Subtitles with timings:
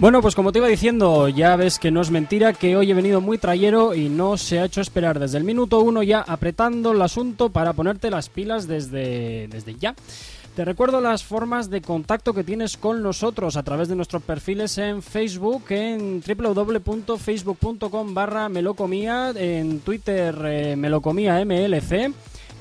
[0.00, 2.94] Bueno, pues como te iba diciendo, ya ves que no es mentira que hoy he
[2.94, 6.92] venido muy trayero y no se ha hecho esperar desde el minuto uno ya apretando
[6.92, 9.94] el asunto para ponerte las pilas desde, desde ya.
[10.56, 14.78] Te recuerdo las formas de contacto que tienes con nosotros a través de nuestros perfiles
[14.78, 22.10] en Facebook, en www.facebook.com barra melocomía, en Twitter eh, melocomía MLC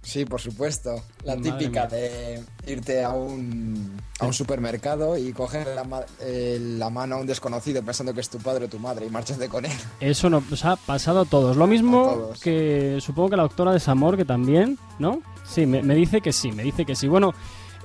[0.01, 1.03] Sí, por supuesto.
[1.25, 1.97] La Madre típica mía.
[1.97, 7.27] de irte a un, a un supermercado y coger la, eh, la mano a un
[7.27, 9.71] desconocido pensando que es tu padre o tu madre y marcharte con él.
[9.99, 11.57] Eso nos ha pasado a todos.
[11.57, 15.21] Lo mismo que supongo que la doctora de Samor, que también, ¿no?
[15.45, 17.09] Sí, me, me dice que sí, me dice que sí.
[17.09, 17.33] Bueno,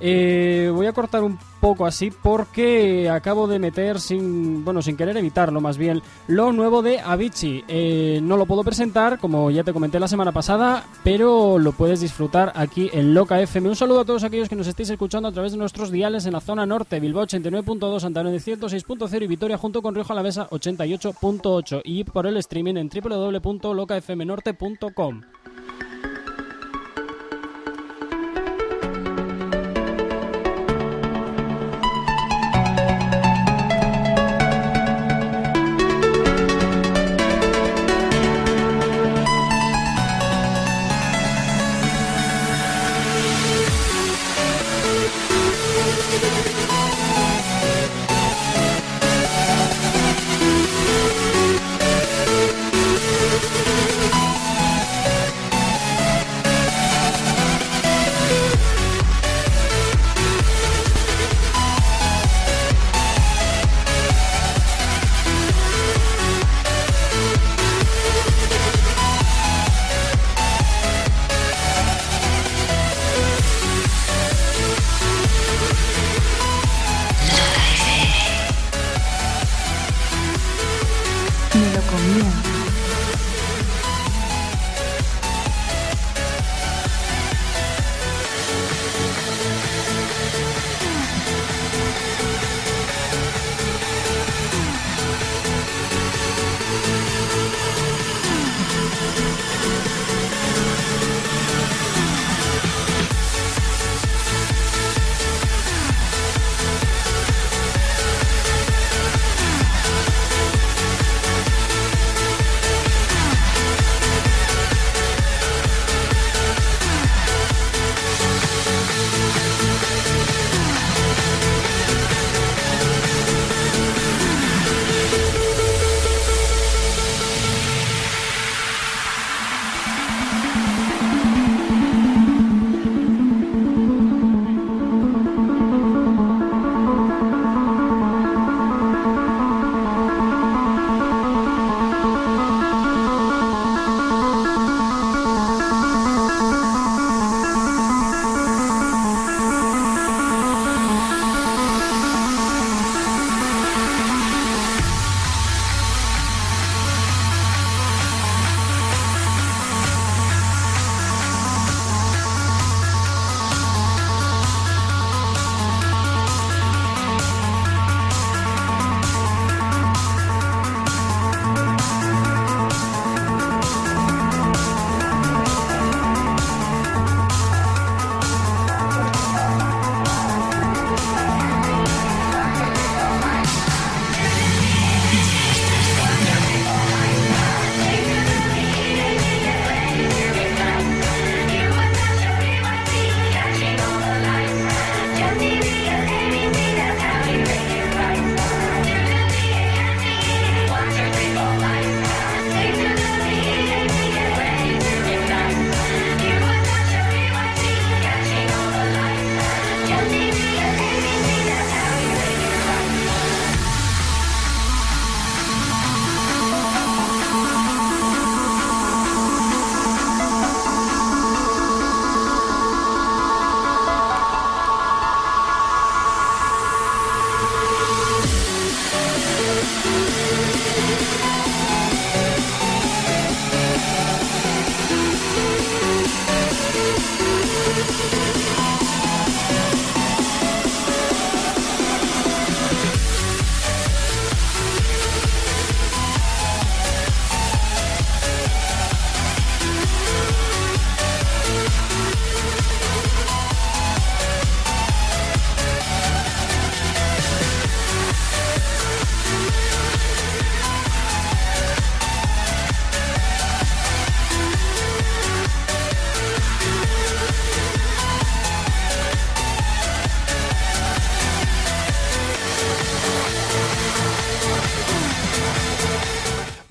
[0.04, 5.16] eh, voy a cortar un poco así porque acabo de meter sin, bueno, sin querer
[5.16, 7.62] evitarlo más bien, lo nuevo de Avicii.
[7.68, 12.00] Eh, no lo puedo presentar, como ya te comenté la semana pasada, pero lo puedes
[12.00, 13.68] disfrutar aquí en Loca FM.
[13.68, 16.32] Un saludo a todos aquellos que nos estéis escuchando a través de nuestros diales en
[16.32, 21.82] la zona norte, Bilbao 89.2, Santa Ana 106.0 y Vitoria junto con Rioja Alavesa 88.8
[21.84, 25.20] y por el streaming en www.locafmnorte.com.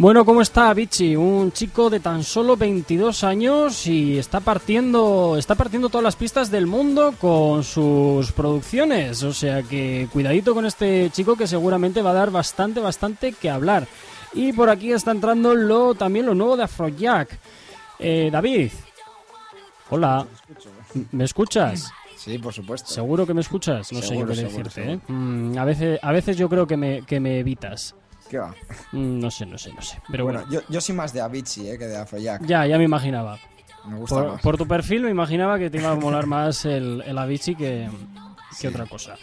[0.02, 1.16] Bueno, ¿cómo está Vichy?
[1.16, 6.50] Un chico de tan solo 22 años y está partiendo, está partiendo todas las pistas
[6.50, 9.22] del mundo con sus producciones.
[9.22, 13.52] O sea que cuidadito con este chico que seguramente va a dar bastante, bastante que
[13.52, 13.88] hablar.
[14.34, 17.38] Y por aquí está entrando lo, también lo nuevo de Afrojack.
[18.00, 18.72] Eh, David.
[19.92, 20.26] Hola.
[21.12, 21.92] ¿Me escuchas?
[22.18, 22.90] Sí, por supuesto.
[22.90, 23.94] ¿Seguro que me escuchas?
[23.94, 24.94] No sé yo qué seguro, decirte, seguro.
[24.94, 25.00] ¿eh?
[25.10, 27.94] Mm, a, veces, a veces yo creo que me, que me evitas.
[28.32, 28.56] ¿Qué va?
[28.94, 29.98] Mm, no sé, no sé, no sé.
[30.10, 31.78] Pero bueno, Bueno, yo, yo soy más de Avicii, ¿eh?
[31.78, 32.46] Que de Afrojack.
[32.46, 33.38] ya, ya me imaginaba.
[33.86, 34.42] Me gusta Por, más.
[34.42, 37.90] por tu perfil me imaginaba que te iba a molar más el, el Avicii que,
[38.70, 39.16] otra cosa.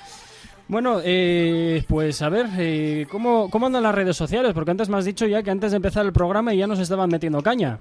[0.68, 4.52] Bueno, eh, pues a ver, eh, ¿cómo, ¿cómo andan las redes sociales?
[4.52, 7.08] Porque antes me has dicho ya que antes de empezar el programa ya nos estaban
[7.08, 7.78] metiendo caña.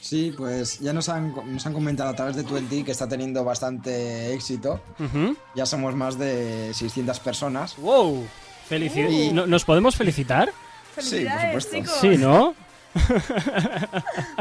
[0.00, 3.44] Sí, pues ya nos han, nos han comentado a través de Twenty que está teniendo
[3.44, 4.80] bastante éxito.
[5.54, 7.76] Ya somos más de 600 personas.
[7.78, 8.24] ¡Wow!
[8.70, 10.52] Felici- Y- ¿No- ¿Nos podemos felicitar?
[10.94, 11.76] Felicidades, supuesto.
[11.76, 11.98] chicos.
[12.00, 12.54] Sí, ¿no?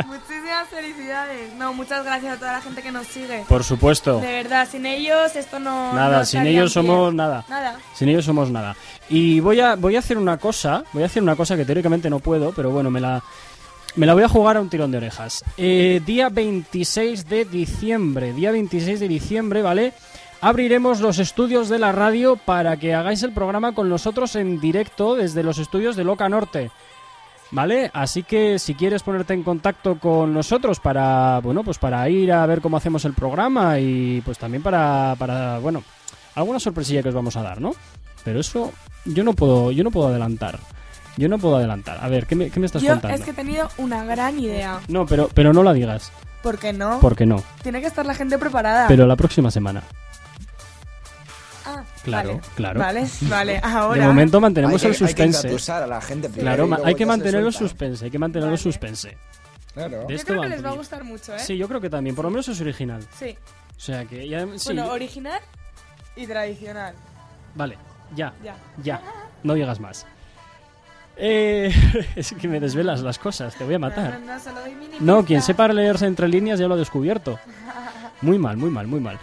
[0.06, 1.54] Muchísimas felicidades.
[1.56, 3.44] No, muchas gracias a toda la gente que nos sigue.
[3.48, 4.20] Por supuesto.
[4.20, 5.94] De verdad, sin ellos esto no.
[5.94, 7.44] Nada, no sin ellos somos nada.
[7.50, 7.78] Nada.
[7.94, 8.76] Sin ellos somos nada.
[9.10, 12.10] Y voy a, voy a hacer una cosa, voy a hacer una cosa que teóricamente
[12.10, 13.22] no puedo, pero bueno, me la,
[13.96, 15.44] me la voy a jugar a un tirón de orejas.
[15.58, 19.94] Eh, día 26 de diciembre, día 26 de diciembre, ¿vale?
[20.46, 25.16] Abriremos los estudios de la radio para que hagáis el programa con nosotros en directo
[25.16, 26.70] desde los estudios de Loca Norte.
[27.50, 27.90] ¿Vale?
[27.96, 32.46] Así que si quieres ponerte en contacto con nosotros para, bueno, pues para ir a
[32.46, 35.84] ver cómo hacemos el programa y pues también para, para bueno,
[36.36, 37.72] alguna sorpresilla que os vamos a dar, ¿no?
[38.24, 38.72] Pero eso
[39.04, 40.60] yo no puedo, yo no puedo adelantar.
[41.18, 41.98] Yo no puedo adelantar.
[42.04, 43.18] A ver, ¿qué me, qué me estás Yo contando?
[43.18, 44.80] es que he tenido una gran idea.
[44.90, 46.12] No, pero, pero no la digas.
[46.44, 47.00] ¿Por qué no?
[47.00, 47.42] ¿Por qué no?
[47.64, 48.88] Tiene que estar la gente preparada.
[48.88, 49.82] Pero la próxima semana.
[51.66, 52.42] Ah, Claro, vale.
[52.56, 52.80] claro.
[52.80, 53.60] Vale, vale.
[53.64, 54.02] Ahora.
[54.02, 55.72] De momento mantenemos hay el que, Hay que suspense.
[55.72, 58.62] a la gente Claro, hay que mantenerlo suspense, hay que mantenerlo Vale.
[58.62, 59.18] suspense.
[59.74, 60.02] Claro.
[60.04, 61.40] De Yo esto creo va que les va a gustar mucho, ¿eh?
[61.40, 62.16] Sí, yo creo que también.
[62.16, 63.06] Por lo menos es original.
[63.18, 63.36] Sí.
[63.76, 64.46] O sea que ya.
[64.56, 65.40] Sí, Bueno, original
[66.16, 66.96] y tradicional.
[67.56, 67.78] vale,
[68.16, 68.56] ya, Ya.
[68.82, 69.02] ya.
[69.44, 70.06] No digas más.
[71.18, 71.74] Eh,
[72.16, 74.20] es que me desvelas las cosas, te voy a matar.
[75.00, 77.40] No, no, quien sepa leerse entre líneas ya lo ha descubierto.
[78.22, 79.20] Muy mal, muy mal, muy mal.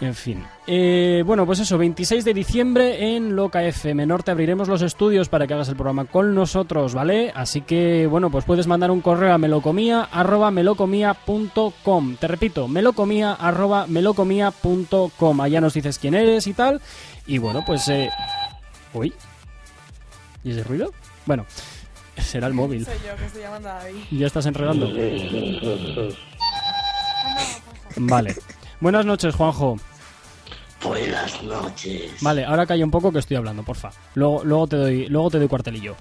[0.00, 0.44] En fin.
[0.66, 5.46] Eh, bueno, pues eso, 26 de diciembre en Loca FM Norte abriremos los estudios para
[5.46, 7.32] que hagas el programa con nosotros, ¿vale?
[7.34, 12.16] Así que, bueno, pues puedes mandar un correo a melocomía arroba melocomía.com.
[12.16, 15.40] Te repito, melocomía arroba melocomía.com.
[15.40, 16.80] Allá nos dices quién eres y tal.
[17.26, 17.88] Y bueno, pues...
[17.88, 18.10] Eh...
[18.92, 19.14] Uy.
[20.44, 20.92] ¿Y ese ruido?
[21.24, 21.46] Bueno,
[22.18, 22.84] será el móvil.
[22.84, 24.00] Soy yo que estoy llamando a David.
[24.10, 24.90] Ya estás enredando.
[27.96, 28.36] Vale.
[28.80, 29.76] Buenas noches, Juanjo.
[30.82, 32.12] Buenas noches.
[32.20, 33.90] Vale, ahora calla un poco que estoy hablando, porfa.
[34.14, 35.96] Luego, luego te doy, luego te doy cuartelillo.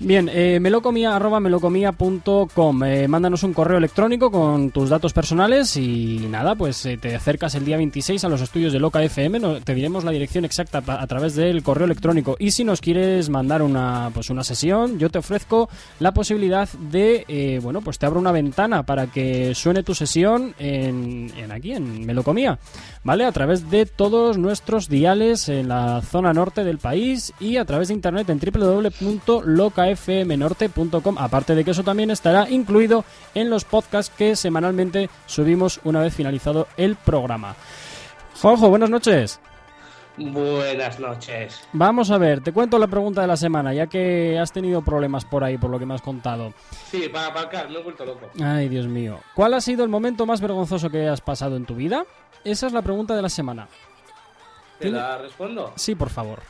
[0.00, 2.84] Bien, eh, melocomía arroba melocomía.com.
[2.84, 7.56] Eh, mándanos un correo electrónico con tus datos personales y nada, pues eh, te acercas
[7.56, 9.40] el día 26 a los estudios de Loca FM.
[9.40, 12.36] no- te diremos la dirección exacta a través del correo electrónico.
[12.38, 17.24] Y si nos quieres mandar una, pues una sesión, yo te ofrezco la posibilidad de,
[17.26, 21.72] eh, bueno, pues te abro una ventana para que suene tu sesión en, en aquí,
[21.72, 22.56] en Melocomía.
[23.10, 27.88] A través de todos nuestros diales en la zona norte del país y a través
[27.88, 31.18] de internet en www.locafmnorte.com.
[31.18, 36.14] Aparte de que eso también estará incluido en los podcasts que semanalmente subimos una vez
[36.14, 37.56] finalizado el programa.
[38.42, 39.40] Juanjo, buenas noches.
[40.18, 41.60] Buenas noches.
[41.72, 45.24] Vamos a ver, te cuento la pregunta de la semana, ya que has tenido problemas
[45.24, 46.52] por ahí, por lo que me has contado.
[46.90, 48.28] Sí, para aparcar, me he vuelto loco.
[48.42, 49.20] Ay, Dios mío.
[49.34, 52.04] ¿Cuál ha sido el momento más vergonzoso que has pasado en tu vida?
[52.44, 53.68] Esa es la pregunta de la semana.
[54.78, 55.72] ¿Te la respondo?
[55.76, 56.40] Sí, por favor.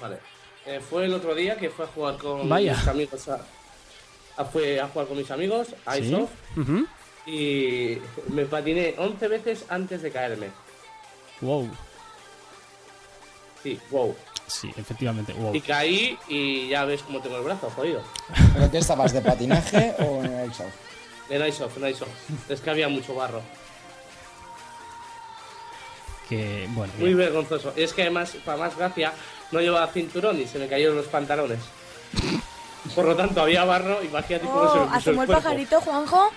[0.00, 0.18] Vale.
[0.66, 2.74] Eh, fue el otro día que fue a jugar con Vaya.
[2.74, 3.40] mis amigos a,
[4.36, 6.16] a- fue a jugar con mis amigos a Sí.
[7.26, 7.98] Y
[8.32, 10.48] me patiné 11 veces antes de caerme.
[11.40, 11.68] Wow.
[13.62, 14.14] Sí, wow.
[14.46, 15.32] Sí, efectivamente.
[15.32, 15.54] Wow.
[15.54, 18.02] Y caí y ya ves cómo tengo el brazo, jodido.
[18.54, 20.74] ¿Pero qué estabas, de patinaje o en el Airsoft?
[21.30, 22.10] En Isoft, en Isoft.
[22.50, 23.40] Es que había mucho barro.
[26.28, 27.18] Que, bueno, Muy bien.
[27.18, 27.72] vergonzoso.
[27.76, 29.12] Es que además, para más gracia,
[29.50, 31.60] no llevaba cinturón y se me cayeron los pantalones.
[32.94, 36.30] Por lo tanto, había barro, imagínate cómo se me Oh, puso asomó el pajarito, Juanjo.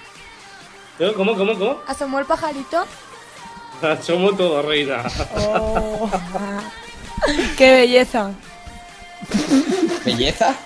[0.99, 1.13] ¿Eh?
[1.15, 1.81] ¿Cómo, cómo, cómo?
[1.87, 2.85] Asomó el pajarito.
[4.01, 5.03] Somos todo, reina.
[5.37, 6.09] Oh.
[7.57, 8.31] ¡Qué belleza!
[10.05, 10.55] ¿Belleza?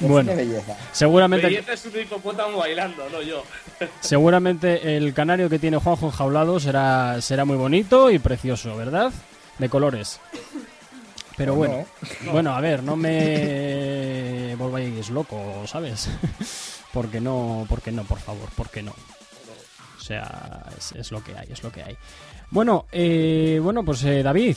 [0.00, 0.76] Bueno, ¿Qué belleza?
[0.92, 3.44] seguramente, Belleza es un hipopótamo bailando, no yo.
[4.00, 9.12] seguramente el canario que tiene Juanjo enjaulado será, será muy bonito y precioso, ¿verdad?
[9.58, 10.20] De colores.
[11.36, 11.86] Pero ¿O bueno,
[12.32, 16.08] bueno, a ver, no me volváis loco, ¿sabes?
[16.92, 18.92] porque no, porque no, por favor, porque no.
[18.92, 21.96] O sea, es, es lo que hay, es lo que hay.
[22.50, 24.56] Bueno, eh, bueno, pues eh, David,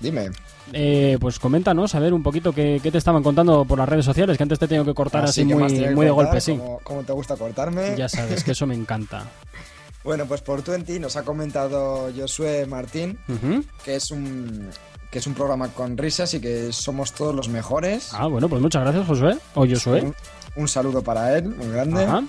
[0.00, 0.30] Dime.
[0.72, 4.04] eh, pues coméntanos, a ver un poquito qué, qué te estaban contando por las redes
[4.04, 6.56] sociales, que antes te tengo que cortar Así así muy, tenido muy de golpe, sí.
[6.56, 7.94] Como, como te gusta cortarme.
[7.96, 9.24] Ya sabes que eso me encanta.
[10.04, 13.18] Bueno, pues por Twenty nos ha comentado Josué Martín
[13.84, 14.70] que es un
[15.10, 18.10] que es un programa con risas y que somos todos los mejores.
[18.14, 19.36] Ah, bueno, pues muchas gracias, Josué.
[19.54, 20.02] O Josué.
[20.02, 20.14] Un,
[20.56, 22.04] un saludo para él, muy grande.
[22.04, 22.22] Ajá.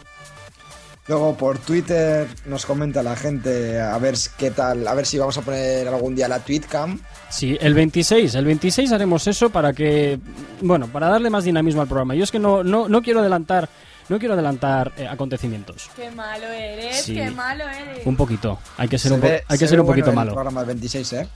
[1.10, 5.36] Luego por Twitter nos comenta la gente a ver qué tal, a ver si vamos
[5.40, 7.00] a poner algún día la tweetcam.
[7.32, 10.20] Sí, el 26, el 26 haremos eso para que,
[10.62, 12.14] bueno, para darle más dinamismo al programa.
[12.14, 13.68] Yo es que no, no, no quiero adelantar,
[14.08, 15.90] no quiero adelantar eh, acontecimientos.
[15.96, 17.16] Qué malo eres, Sí.
[17.16, 18.06] qué malo eres.
[18.06, 20.06] Un poquito, hay que ser Se un, ve- hay que se ser ve un poquito
[20.12, 20.34] bueno el malo.
[20.36, 21.28] programa del 26, ¿eh?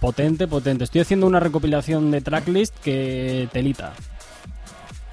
[0.00, 0.82] Potente, potente.
[0.82, 3.92] Estoy haciendo una recopilación de tracklist que telita.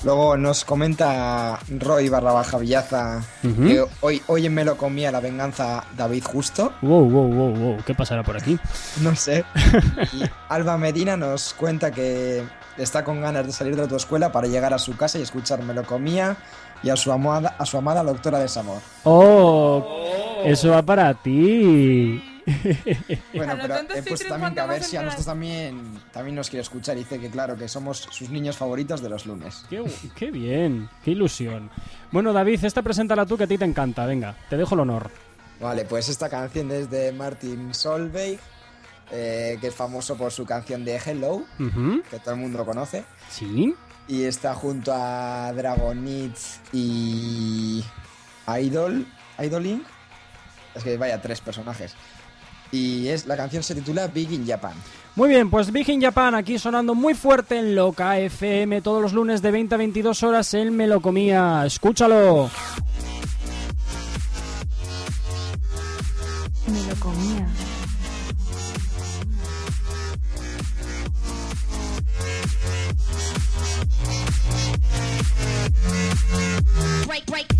[0.04, 5.20] Luego nos comenta Roy barra baja Villaza que hoy, hoy en Me lo comía la
[5.20, 6.74] venganza David Justo.
[6.82, 7.78] Wow, wow, wow, wow.
[7.86, 8.58] ¿Qué pasará por aquí?
[9.02, 9.44] No sé.
[10.14, 12.44] Y Alba Medina nos cuenta que
[12.78, 15.62] está con ganas de salir de la autoescuela para llegar a su casa y escuchar
[15.64, 16.38] Me lo comía
[16.82, 18.80] y a su amada, a su amada doctora de Samor.
[19.04, 22.39] Oh, eso va para ti.
[23.34, 26.50] Bueno, lo pero he puesto también que a ver si a nosotros también, también nos
[26.50, 29.66] quiere escuchar y dice que claro, que somos sus niños favoritos de los lunes.
[29.70, 31.70] Qué, bien, qué ilusión.
[32.12, 34.06] Bueno, David, esta preséntala tú que a ti te encanta.
[34.06, 35.12] Venga, te dejo el honor.
[35.60, 38.40] Vale, pues esta canción es de Martin Solveig,
[39.12, 41.44] eh, que es famoso por su canción de Hello,
[42.10, 43.04] que todo el mundo conoce.
[43.30, 43.76] Sí.
[44.08, 46.40] Y está junto a Dragonite
[46.74, 47.84] y
[48.48, 49.06] Idol,
[49.38, 49.84] Idolink.
[50.76, 51.96] Es que vaya, tres personajes.
[52.72, 54.74] Y es, la canción se titula Big in Japan.
[55.16, 59.14] Muy bien, pues Big in Japan aquí sonando muy fuerte en Loca FM todos los
[59.14, 61.66] lunes de 20 a 22 horas en Me lo comía.
[61.66, 62.50] Escúchalo.
[66.68, 67.48] Me lo comía.
[77.10, 77.60] break, break.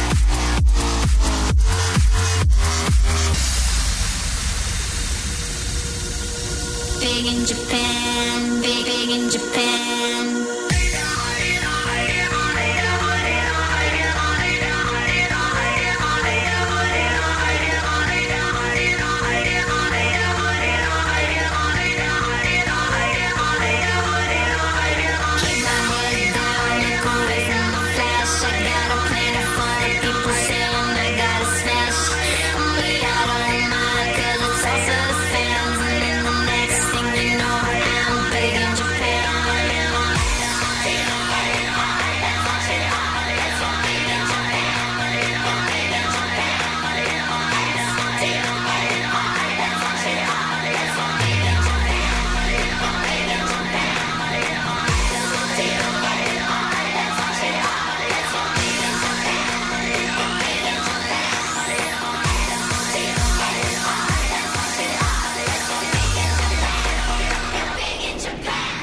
[7.13, 10.60] Big in Japan, big, big in Japan.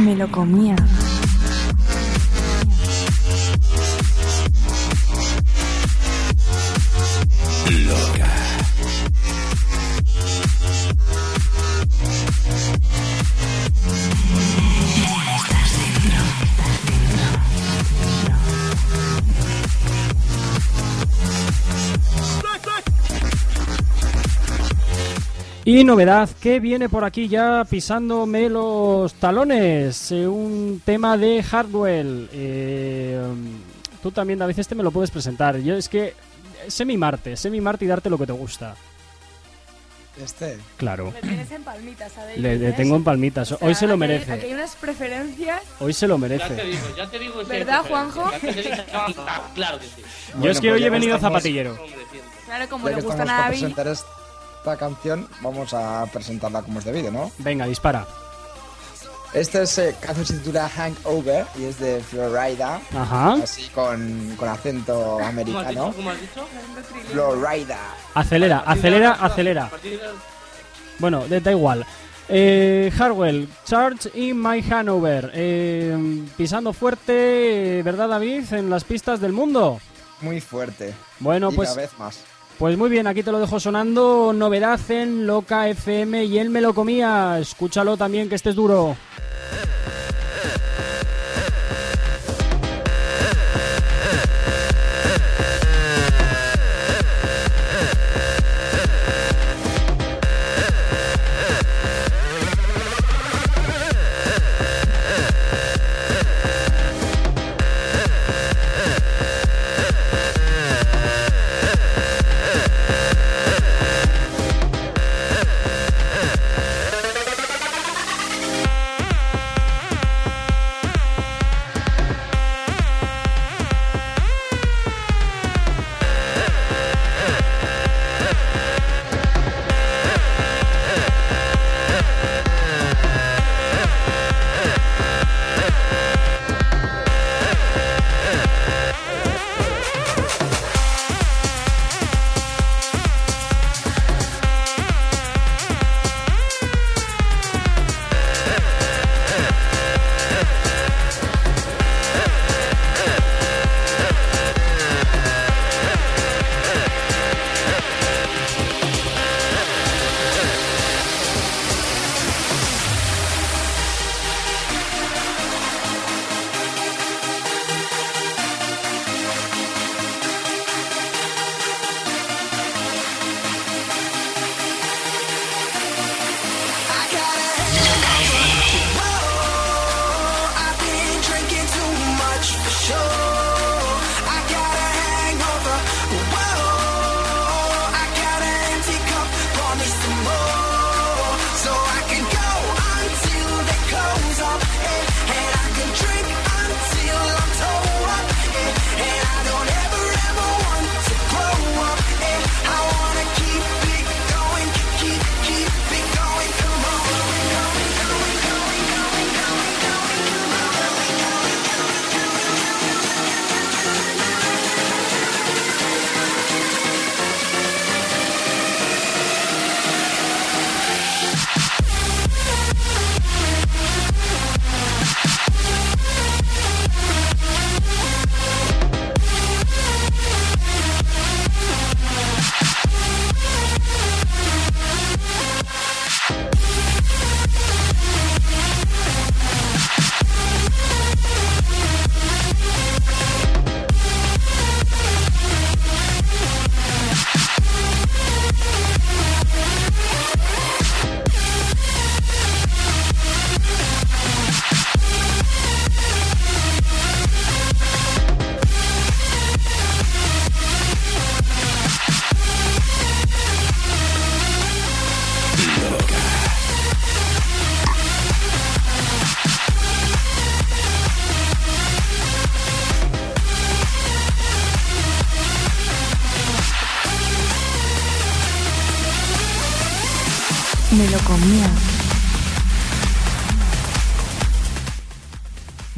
[0.09, 0.75] Me lo comía.
[25.69, 30.11] Y novedad que viene por aquí ya pisándome los talones.
[30.13, 32.27] eh, un tema de Hardwell.
[32.33, 33.21] Eh,
[34.03, 35.59] tú también a veces te me lo puedes presentar.
[35.59, 36.15] Yo es que
[36.69, 38.77] sé mimarte, sé mimarte y darte lo que te gusta.
[40.25, 40.57] Este.
[40.79, 41.13] Claro.
[41.15, 42.13] Le tienes en palmitas.
[42.39, 43.53] Le, le tengo en palmitas.
[43.53, 44.33] O sea, Hoy se lo merece.
[44.33, 45.61] Aquí hay unas preferencias.
[45.81, 46.65] Hoy se lo Ya te merece.
[46.65, 47.45] digo, ya te digo.
[47.47, 47.83] ¿Verdad.
[47.87, 48.31] Juanjo?
[48.33, 48.75] Ya te digo,
[49.55, 50.03] claro que sí.
[50.41, 51.79] Yo es que pues hoy ya he venido estamos- zapatillero.
[52.47, 53.87] Claro, como Ya le gustan a presentar
[54.59, 57.31] esta canción, vamos a presentarla como es debido, ¿no?
[57.39, 58.07] Venga, dispara.
[59.35, 63.35] Esta es, eh, canción se titula Hangover y es de Florida, Ajá.
[63.35, 65.69] así con, con acento ¿Cómo has americano.
[65.69, 65.93] dicho?
[65.97, 66.47] ¿Cómo has dicho?
[67.13, 67.79] Florida.
[68.15, 69.71] Acelera, acelera, acelera.
[70.99, 71.85] Bueno, de- da igual.
[72.31, 75.31] Eh, Harwell, Charge in My Hanover.
[75.35, 78.53] Eh, pisando fuerte, ¿verdad, David?
[78.55, 79.79] En las pistas del mundo.
[80.23, 80.95] Muy fuerte.
[81.21, 82.19] Bueno, y pues, cada vez más.
[82.59, 84.33] Pues muy bien, aquí te lo dejo sonando.
[84.33, 87.39] Novedad en Loca FM y él me lo comía.
[87.39, 88.97] Escúchalo también, que este es duro.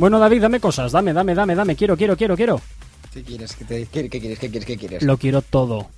[0.00, 0.92] Bueno, David, dame cosas.
[0.92, 1.76] Dame, dame, dame, dame.
[1.76, 2.58] Quiero, quiero, quiero, quiero.
[3.12, 3.54] ¿Qué quieres?
[3.54, 4.38] ¿Qué, te- qué- qué quieres?
[4.38, 4.66] ¿Qué quieres?
[4.66, 5.02] ¿Qué quieres?
[5.02, 5.88] Lo quiero todo.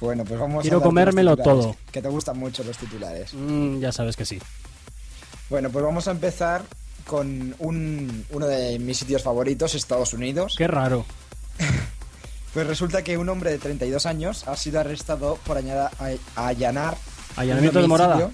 [0.00, 1.76] Bueno, pues vamos Quiero a comérmelo todo.
[1.92, 3.32] Que te gustan mucho los titulares.
[3.32, 4.40] Mm, ya sabes que sí.
[5.50, 6.62] Bueno, pues vamos a empezar
[7.06, 10.56] con un- uno de mis sitios favoritos, Estados Unidos.
[10.58, 11.06] Qué raro.
[12.54, 16.96] Pues resulta que un hombre de 32 años ha sido arrestado por añada- a- allanar.
[17.36, 18.30] Allanamiento de morada.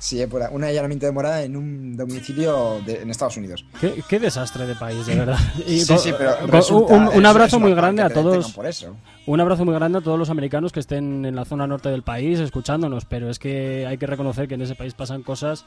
[0.00, 3.64] Sí, por un allanamiento de morada en un domicilio de- en Estados Unidos.
[3.80, 5.38] Qué, qué desastre de país, de verdad.
[5.66, 8.52] Y sí, sí, pero co- resulta- un, abrazo muy grande a todos.
[8.52, 8.96] Por eso.
[9.26, 12.04] Un abrazo muy grande a todos los americanos que estén en la zona norte del
[12.04, 15.64] país escuchándonos, pero es que hay que reconocer que en ese país pasan cosas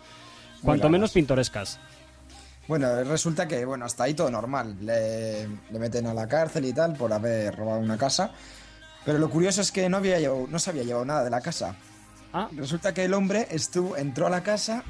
[0.63, 1.79] cuanto menos pintorescas.
[2.67, 4.77] Bueno, resulta que, bueno, hasta ahí todo normal.
[4.81, 8.31] Le, le meten a la cárcel y tal por haber robado una casa.
[9.03, 11.41] Pero lo curioso es que no, había llevado- no se había llevado nada de la
[11.41, 11.75] casa.
[12.33, 14.83] Ah, Resulta que el hombre estuvo, entró a la casa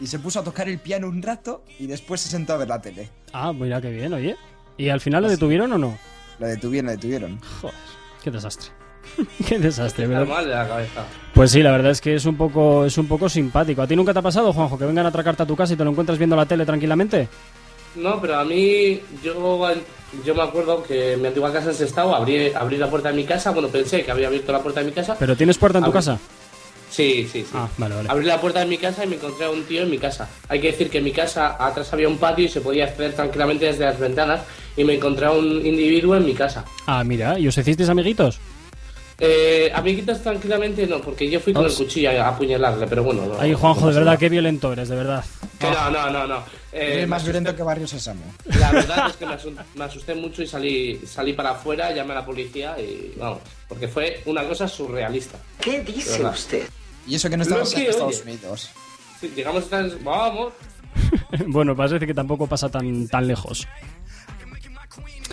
[0.00, 2.68] y se puso a tocar el piano un rato y después se sentó a ver
[2.68, 3.08] la tele.
[3.32, 4.36] ah, mira qué bien, oye.
[4.76, 5.96] ¿Y al final lo detuvieron o no?
[6.38, 7.38] Lo detuvieron, lo detuvieron.
[7.60, 7.76] Joder,
[8.22, 8.70] qué desastre.
[9.48, 10.26] qué desastre, ¿verdad?
[10.26, 11.04] mal de la cabeza.
[11.32, 13.82] Pues sí, la verdad es que es un poco es un poco simpático.
[13.82, 15.76] ¿A ti nunca te ha pasado, Juanjo, que vengan a atracarte a tu casa y
[15.76, 17.28] te lo encuentras viendo la tele tranquilamente?
[17.94, 19.64] No, pero a mí, yo,
[20.24, 23.16] yo me acuerdo que en mi antigua casa en Sestao abrí, abrí la puerta de
[23.16, 25.16] mi casa, bueno, pensé que había abierto la puerta de mi casa.
[25.18, 26.18] ¿Pero tienes puerta en tu casa?
[26.90, 27.50] Sí, sí, sí.
[27.54, 28.08] Ah, vale, vale.
[28.08, 30.28] Abrí la puerta de mi casa y me encontré a un tío en mi casa.
[30.48, 33.14] Hay que decir que en mi casa atrás había un patio y se podía acceder
[33.14, 34.42] tranquilamente desde las ventanas
[34.76, 36.64] y me encontré a un individuo en mi casa.
[36.86, 38.38] Ah, mira, ¿y os hicisteis amiguitos?
[39.18, 43.24] Eh, amiguitos tranquilamente no, porque yo fui con el cuchillo a apuñalarle, pero bueno.
[43.26, 44.16] No, Ay, Juanjo, no de verdad, nada.
[44.18, 45.24] qué violento eres, de verdad.
[45.58, 46.38] Que no, no, no, no.
[46.72, 48.24] Eh, Eres me más asusté- violento que Barrio Sésamo.
[48.58, 52.12] La verdad es que me, asu- me asusté mucho y salí, salí para afuera, llamé
[52.12, 55.38] a la policía y vamos, porque fue una cosa surrealista.
[55.60, 56.66] ¿Qué dice usted?
[57.06, 58.32] Y eso que no Lo estabas en que Estados oye.
[58.32, 58.70] Unidos.
[59.20, 60.02] Sí, Llegamos a estar...
[60.02, 60.52] Vamos.
[61.46, 63.68] bueno, parece que tampoco pasa tan, tan lejos.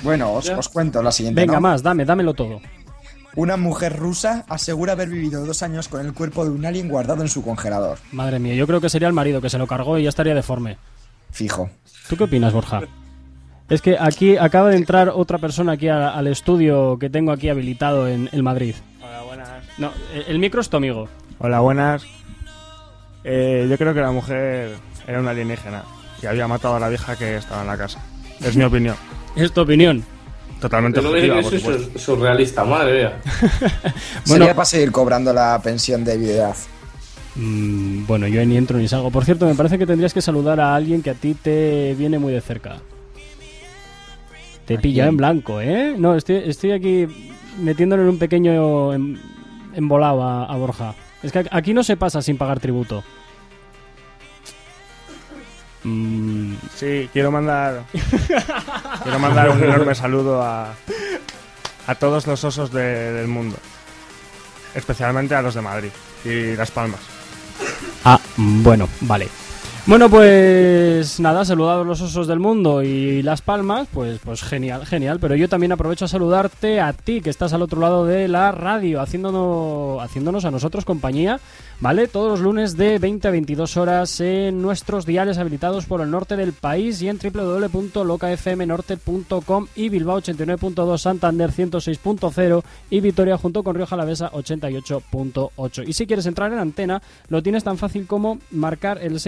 [0.03, 1.41] Bueno, os, cuento la siguiente.
[1.41, 1.61] Venga, ¿no?
[1.61, 2.61] más, dame, dámelo todo.
[3.35, 7.21] Una mujer rusa asegura haber vivido dos años con el cuerpo de un alien guardado
[7.21, 7.97] en su congelador.
[8.11, 10.35] Madre mía, yo creo que sería el marido que se lo cargó y ya estaría
[10.35, 10.77] deforme.
[11.31, 11.69] Fijo.
[12.09, 12.81] ¿Tú qué opinas, Borja?
[13.69, 17.47] Es que aquí acaba de entrar otra persona aquí a- al estudio que tengo aquí
[17.47, 18.75] habilitado en el Madrid.
[19.01, 19.49] Hola, buenas.
[19.77, 21.07] No, el- el micro es tu amigo.
[21.39, 22.03] Hola, buenas.
[23.23, 24.75] Eh, yo creo que la mujer
[25.07, 25.83] era una alienígena
[26.21, 27.99] y había matado a la vieja que estaba en la casa.
[28.41, 28.95] Es mi opinión.
[29.37, 30.03] Es tu opinión.
[30.62, 33.21] Totalmente No que soy sur- surrealista, madre mía.
[34.28, 34.45] Bueno.
[34.45, 36.56] Sería para seguir cobrando la pensión de viudedad.
[37.36, 39.10] Mm, bueno, yo ni entro ni salgo.
[39.10, 42.19] Por cierto, me parece que tendrías que saludar a alguien que a ti te viene
[42.19, 42.78] muy de cerca.
[44.65, 45.95] Te ¿A pilla en blanco, ¿eh?
[45.97, 47.08] No, estoy, estoy aquí
[47.60, 49.17] metiéndole en un pequeño em-
[49.74, 50.93] embolado a, a Borja.
[51.24, 53.04] Es que aquí no se pasa sin pagar tributo.
[55.83, 57.83] Mm, Sí, quiero mandar.
[59.03, 60.73] quiero mandar un enorme saludo a.
[61.87, 63.57] a todos los osos de- del mundo.
[64.75, 65.89] Especialmente a los de Madrid
[66.23, 66.99] y Las Palmas.
[68.05, 69.27] Ah, bueno, vale.
[69.87, 75.17] Bueno, pues nada, saludados los osos del mundo y las palmas, pues, pues genial, genial.
[75.19, 78.51] Pero yo también aprovecho a saludarte a ti que estás al otro lado de la
[78.51, 81.39] radio, haciéndonos, haciéndonos a nosotros compañía,
[81.79, 82.07] ¿vale?
[82.07, 86.35] Todos los lunes de 20 a 22 horas en nuestros diales habilitados por el norte
[86.35, 93.87] del país y en www.locafmnorte.com y Bilbao 89.2, Santander 106.0 y Vitoria junto con Río
[93.87, 95.87] Jalavesa 88.8.
[95.87, 99.19] Y si quieres entrar en antena, lo tienes tan fácil como marcar el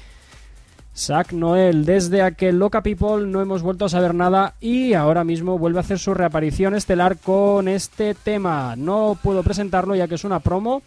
[0.96, 5.58] Zack Noel, desde aquel Loca People no hemos vuelto a saber nada y ahora mismo
[5.58, 8.76] vuelve a hacer su reaparición estelar con este tema.
[8.76, 10.80] No puedo presentarlo ya que es una promo,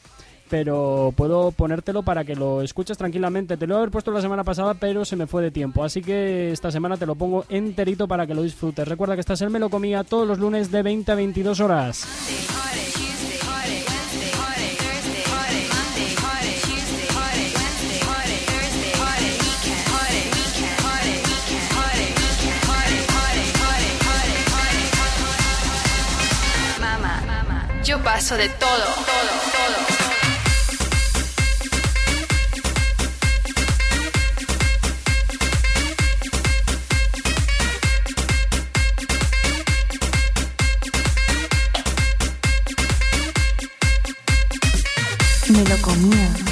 [0.50, 3.58] pero puedo ponértelo para que lo escuches tranquilamente.
[3.58, 6.52] Te lo he puesto la semana pasada, pero se me fue de tiempo, así que
[6.52, 8.88] esta semana te lo pongo enterito para que lo disfrutes.
[8.88, 12.08] Recuerda que estás en Me lo comía todos los lunes de 20 a 22 horas.
[27.90, 29.89] Yo paso de todo, todo, todo.
[45.50, 46.49] Me lo comía.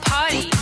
[0.00, 0.53] Party.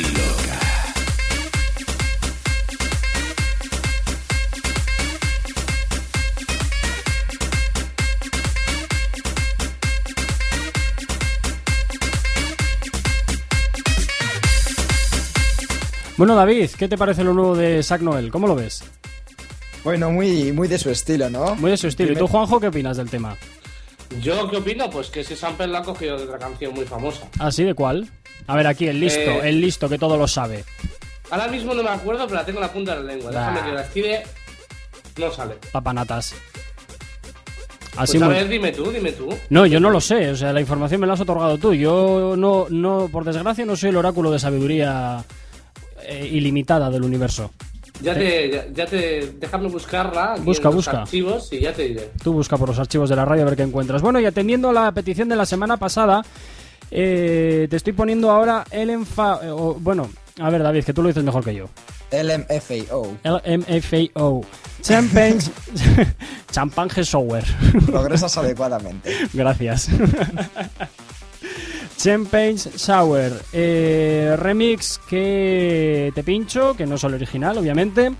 [0.03, 0.59] Loca.
[16.17, 18.33] Bueno, David, ¿qué te parece lo nuevo de Zack Noel?
[18.33, 18.83] ¿Cómo lo ves?
[19.85, 21.55] Bueno, muy, muy de su estilo, ¿no?
[21.55, 22.15] Muy de su estilo.
[22.15, 23.37] ¿Y tú, Juanjo, qué opinas del tema?
[24.21, 24.89] ¿Yo qué opino?
[24.91, 27.27] Pues que ese sample lo ha cogido de otra canción muy famosa.
[27.39, 28.09] ¿Así de cuál?
[28.47, 30.65] A ver, aquí, el listo, Eh, el listo que todo lo sabe.
[31.31, 33.31] Ahora mismo no me acuerdo, pero la tengo en la punta de la lengua.
[33.31, 34.23] Déjame que la estire.
[35.19, 35.55] No sale.
[35.73, 36.35] Papanatas.
[37.95, 39.29] Pues Así a muy- ver, dime tú, dime tú.
[39.49, 41.73] No, yo no lo sé, o sea, la información me la has otorgado tú.
[41.75, 45.25] Yo no, no por desgracia, no soy el oráculo de sabiduría
[46.03, 47.51] eh, ilimitada del universo.
[48.03, 49.33] Ya te, ya, ya te.
[49.39, 50.33] Déjame buscarla.
[50.35, 51.01] aquí Busca, en los busca.
[51.03, 52.11] archivos y ya te diré.
[52.23, 54.03] Tú busca por los archivos de la radio a ver qué encuentras.
[54.03, 56.23] Bueno, y atendiendo a la petición de la semana pasada,
[56.91, 59.41] eh, te estoy poniendo ahora el enfa...
[59.43, 61.69] eh, o- bueno, a ver, David, que tú lo dices mejor que yo.
[62.13, 63.17] LMFAO.
[63.25, 64.45] LMFAO.
[64.83, 65.39] Champagne...
[66.53, 67.43] Champagne Sour.
[67.87, 69.11] Progresas adecuadamente.
[69.33, 69.89] Gracias.
[71.97, 73.33] Champagne Sour.
[73.53, 78.13] eh, remix que te pincho, que no es el original, obviamente.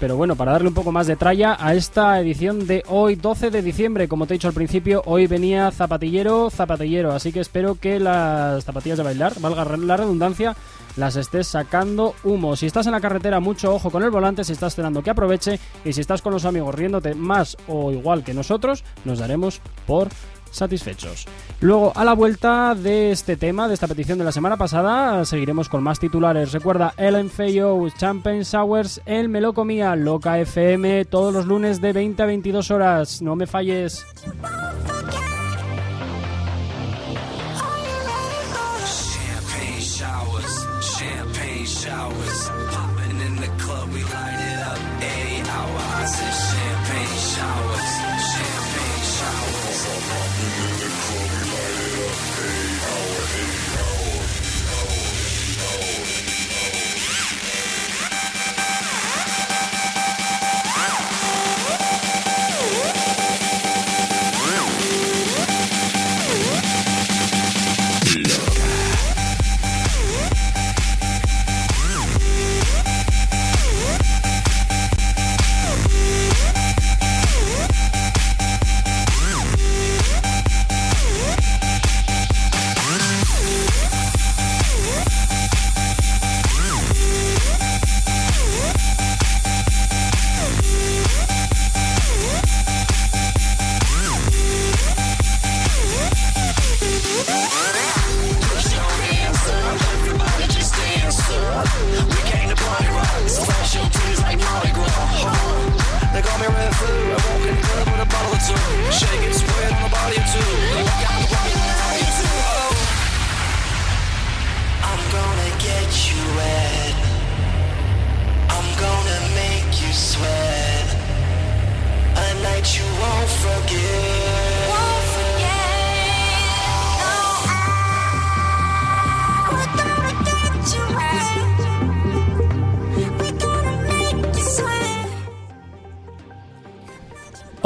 [0.00, 3.50] Pero bueno, para darle un poco más de tralla a esta edición de hoy, 12
[3.50, 4.08] de diciembre.
[4.08, 7.12] Como te he dicho al principio, hoy venía zapatillero, zapatillero.
[7.12, 10.56] Así que espero que las zapatillas de bailar, valga la redundancia,
[10.96, 12.56] las estés sacando humo.
[12.56, 14.42] Si estás en la carretera, mucho ojo con el volante.
[14.42, 15.60] Si estás cenando, que aproveche.
[15.84, 20.08] Y si estás con los amigos riéndote más o igual que nosotros, nos daremos por
[20.54, 21.26] satisfechos.
[21.60, 25.68] Luego, a la vuelta de este tema, de esta petición de la semana pasada, seguiremos
[25.68, 26.52] con más titulares.
[26.52, 32.26] Recuerda, Ellen Feyo, Champagne Sours, El Melocomía, Loca FM, todos los lunes de 20 a
[32.26, 33.22] 22 horas.
[33.22, 34.04] No me falles.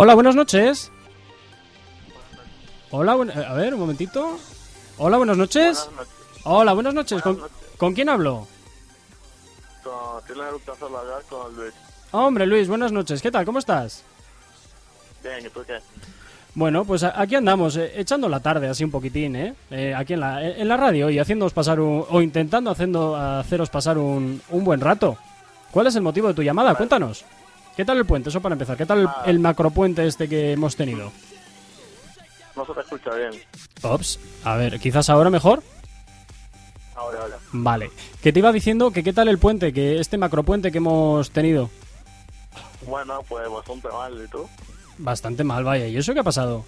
[0.08, 0.90] Hola, buenas noches.
[2.90, 4.38] Hola, buen- eh, a ver, un momentito.
[4.96, 5.86] Hola, buenas noches.
[6.44, 7.20] Hola, buenas noches.
[7.20, 7.38] ¿Con,
[7.76, 8.46] con quién hablo?
[9.84, 10.22] Con,
[11.28, 11.74] con Luis.
[12.12, 13.20] Hombre, Luis, buenas noches.
[13.20, 13.44] ¿Qué tal?
[13.44, 14.02] ¿Cómo estás?
[15.22, 15.76] Bien, ¿y tú qué?
[16.54, 19.54] Bueno, pues aquí andamos, eh, echando la tarde así un poquitín, ¿eh?
[19.70, 23.68] Eh, aquí en la, en la radio y haciéndoos pasar un, o intentando haciendo, haceros
[23.68, 25.18] pasar un, un buen rato.
[25.70, 26.74] ¿Cuál es el motivo de tu llamada?
[26.76, 27.26] Cuéntanos.
[27.78, 28.28] ¿Qué tal el puente?
[28.30, 28.76] Eso para empezar.
[28.76, 31.12] ¿Qué tal el, el macropuente este que hemos tenido?
[32.56, 33.30] No se te escucha bien.
[33.82, 35.62] Ops, a ver, quizás ahora mejor.
[36.96, 37.38] Ahora, ahora.
[37.52, 37.92] Vale.
[38.20, 41.70] Que te iba diciendo que qué tal el puente, que este macropuente que hemos tenido.
[42.84, 44.48] Bueno, pues bastante mal, ¿y tú?
[44.98, 45.86] Bastante mal, vaya.
[45.86, 46.64] ¿Y eso qué ha pasado?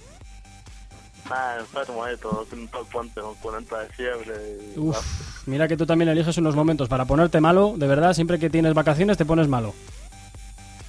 [1.28, 2.04] Ah, enfermo
[2.48, 4.78] sin todo el puente, con 40 de fiebre y...
[4.78, 8.48] Uf, mira que tú también eliges unos momentos para ponerte malo, de verdad, siempre que
[8.48, 9.74] tienes vacaciones te pones malo.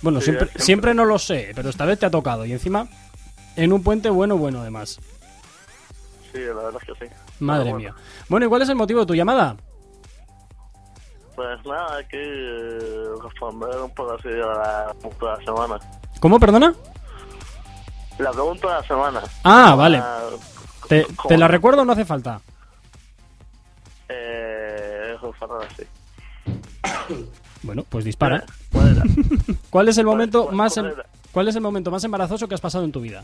[0.01, 0.63] Bueno, Sí, siempre, siempre.
[0.63, 2.45] siempre no lo sé, pero esta vez te ha tocado.
[2.45, 2.87] Y encima,
[3.55, 4.99] en un puente bueno, bueno, además.
[6.31, 7.13] Sí, la verdad es que sí.
[7.39, 7.95] Madre bueno, mía.
[8.29, 9.55] Bueno, ¿y cuál es el motivo de tu llamada?
[11.35, 15.79] Pues nada, aquí eh, responder un poco así a la pregunta de la semana.
[16.19, 16.73] ¿Cómo, perdona?
[18.17, 19.21] La pregunta de la semana.
[19.43, 20.01] Ah, vale.
[20.87, 22.41] ¿Te, la recuerdo o no hace falta?
[24.09, 25.15] Eh,
[25.69, 25.83] así.
[27.63, 28.43] Bueno, pues dispara.
[28.71, 29.03] ¿Cuál era?
[29.69, 30.95] ¿Cuál es el momento cuál- más cuál em-
[31.31, 33.23] cuál es el momento más embarazoso que has pasado en tu vida?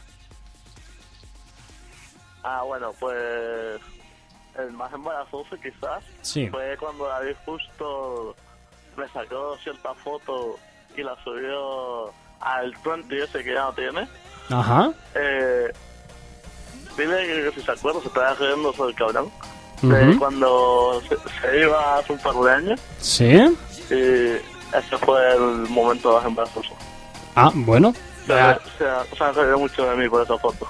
[2.43, 3.82] Ah, bueno, pues
[4.58, 6.47] el más embarazoso quizás Sí.
[6.50, 8.36] fue cuando David justo
[8.95, 10.58] me sacó cierta foto
[10.95, 14.08] y la subió al 20 ese que ya no tiene.
[14.50, 14.91] Ajá.
[15.15, 15.71] Eh,
[16.97, 19.30] dile que, si se acuerda, se estaba riendo sobre el cabrón.
[19.82, 22.80] De cuando se, se iba hace un par de años.
[23.00, 23.56] ¿Sí?
[23.89, 26.76] Y ese fue el momento más embarazoso.
[27.36, 27.93] Ah, bueno.
[28.26, 28.34] Se,
[28.78, 30.67] se, se han reído mucho de mí por esa foto.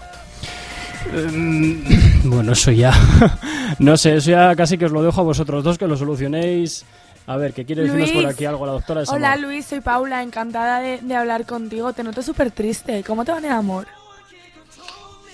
[1.11, 1.81] Mm,
[2.29, 2.91] Bueno, eso ya.
[3.79, 6.85] no sé, eso ya casi que os lo dejo a vosotros dos que lo solucionéis.
[7.25, 9.07] A ver, ¿qué quiere decirnos por aquí algo la doctora de?
[9.09, 11.91] Hola Luis, soy Paula, encantada de, de hablar contigo.
[11.93, 13.03] Te noto súper triste.
[13.03, 13.87] ¿Cómo te va en el amor?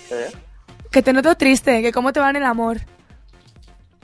[0.10, 0.32] ¿Eh?
[0.90, 2.78] Que te noto triste, que cómo te va en el amor.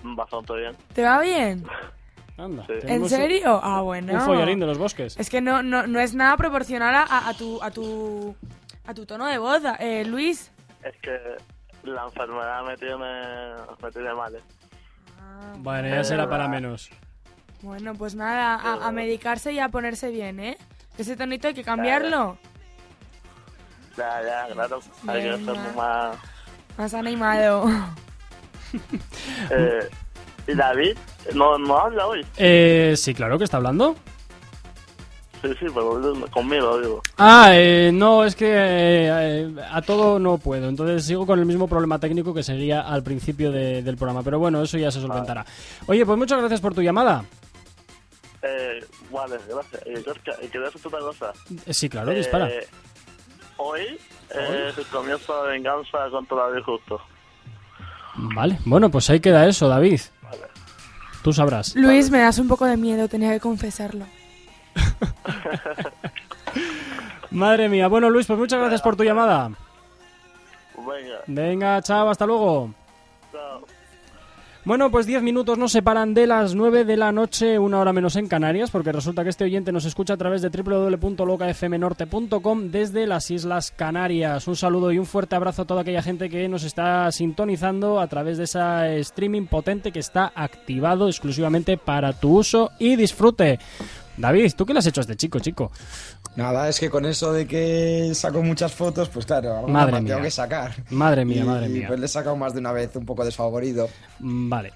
[0.03, 0.75] Bastante bien.
[0.93, 1.65] ¿Te va bien?
[2.39, 2.73] Anda, Sí.
[2.83, 3.59] ¿En serio?
[3.61, 4.13] Ah, bueno.
[4.13, 5.17] Un follarín de los bosques.
[5.19, 8.35] Es que no, no, no es nada proporcional a, a- a tu, a, tu,
[8.87, 9.61] a tu tono de voz.
[9.79, 10.51] Eh, Luis.
[10.83, 11.17] Es que
[11.83, 14.35] la enfermedad me tiene, me tiene mal.
[14.35, 14.41] ¿eh?
[15.57, 16.89] Bueno, ya será para menos.
[17.61, 20.57] Bueno, pues nada, a, a medicarse y a ponerse bien, ¿eh?
[20.97, 22.37] Ese tonito hay que cambiarlo.
[23.97, 24.79] Ya, ya, claro.
[25.07, 26.15] Hay que ser más...
[26.77, 27.65] Más animado.
[29.49, 29.89] Eh,
[30.47, 30.95] ¿Y David?
[31.33, 32.25] ¿No, ¿No habla hoy?
[32.37, 33.95] Eh, sí, claro que está hablando.
[35.41, 36.01] Sí, sí, pero
[36.31, 37.01] conmigo, digo.
[37.17, 40.67] Ah, eh, no, es que eh, eh, a todo no puedo.
[40.67, 44.21] Entonces sigo con el mismo problema técnico que seguía al principio de- del programa.
[44.21, 45.45] Pero bueno, eso ya se solventará.
[45.87, 47.23] Oye, pues muchas gracias por tu llamada.
[48.41, 49.81] Eh, vale, gracias.
[49.85, 51.31] Y Gorka, y quería decirte una cosa.
[51.65, 52.49] Eh, sí, claro, dispara.
[52.49, 52.67] Eh,
[53.57, 53.97] hoy
[54.29, 56.99] es el comienzo de venganza contra David Justo.
[58.15, 60.01] Vale, bueno, pues ahí queda eso, David.
[61.29, 61.75] Tú sabrás.
[61.75, 64.03] Luis, me das un poco de miedo, tenía que confesarlo.
[67.29, 67.87] Madre mía.
[67.87, 69.51] Bueno, Luis, pues muchas gracias por tu llamada.
[70.75, 72.73] Venga, Venga, chao, hasta luego.
[74.69, 78.15] Bueno, pues 10 minutos nos separan de las 9 de la noche, una hora menos
[78.17, 83.31] en Canarias, porque resulta que este oyente nos escucha a través de www.locafmnorte.com desde las
[83.31, 84.47] Islas Canarias.
[84.47, 88.05] Un saludo y un fuerte abrazo a toda aquella gente que nos está sintonizando a
[88.05, 93.57] través de ese streaming potente que está activado exclusivamente para tu uso y disfrute.
[94.19, 95.71] David, ¿tú qué le has hecho a este chico, chico?
[96.35, 100.13] Nada, es que con eso de que saco muchas fotos, pues claro, alguna Madre mía.
[100.13, 100.73] tengo que sacar.
[100.89, 101.87] Madre mía, Y, madre mía.
[101.87, 103.89] Pues le he sacado más de una vez un poco desfavorido.
[104.19, 104.73] Mm, Vale.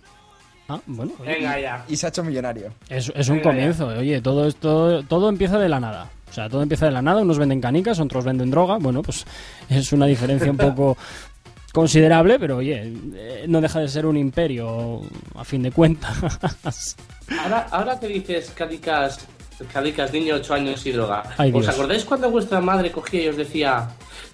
[0.70, 1.12] Ah, bueno.
[1.20, 1.86] oye, Venga ya.
[1.90, 2.72] Y se ha hecho millonario.
[2.90, 3.88] Es, es un Venga, comienzo.
[3.88, 6.10] Oye, todo esto todo empieza de la nada.
[6.30, 7.22] O sea, todo empieza de la nada.
[7.22, 8.78] Unos venden canicas, otros venden droga.
[8.80, 9.26] Bueno, pues
[9.70, 10.98] es una diferencia un poco
[11.74, 15.02] considerable, pero oye, eh, no deja de ser un imperio
[15.36, 16.96] a fin de cuentas.
[17.42, 19.26] Ahora, ahora que dices Cálicas,
[19.72, 21.24] Cálicas, niño 8 años y droga.
[21.38, 23.88] Ay, ¿Os acordáis cuando vuestra madre cogía y os decía,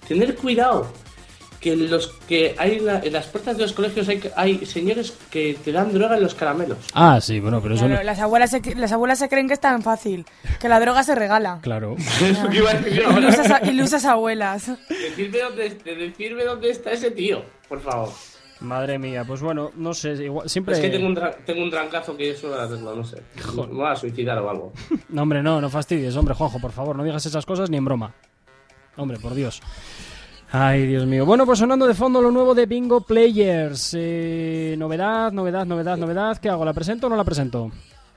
[0.08, 0.92] tener cuidado?
[1.60, 4.64] Que en, los, que hay en, la- en las puertas de los colegios hay, hay
[4.64, 6.78] señores que te dan droga en los caramelos.
[6.94, 8.04] ah, sí, bueno, pero eso Claro, no...
[8.06, 10.24] las, abuelas se, las abuelas se creen que es tan fácil,
[10.58, 11.58] que la droga se regala.
[11.60, 11.96] Claro.
[12.22, 13.18] Eso que iba a decir yo ahora.
[13.20, 14.70] Ilusas, ilusas abuelas.
[14.88, 18.08] Decirme dónde, de decirme dónde está ese tío, por favor.
[18.60, 20.74] Madre mía, pues bueno, no sé, igual, siempre...
[20.74, 23.22] Es que tengo un, tra- tengo un trancazo que eso hacerlo, no sé.
[23.56, 24.72] Me voy a suicidar o algo.
[25.10, 27.84] No, hombre, no, no fastidies, hombre, Juanjo, por favor, no digas esas cosas ni en
[27.84, 28.14] broma.
[28.96, 29.62] Hombre, por Dios.
[30.52, 31.24] Ay, Dios mío.
[31.24, 33.94] Bueno, pues sonando de fondo lo nuevo de Bingo Players.
[33.96, 36.38] Eh, novedad, novedad, novedad, novedad.
[36.38, 36.64] ¿Qué hago?
[36.64, 37.70] ¿La presento o no la presento?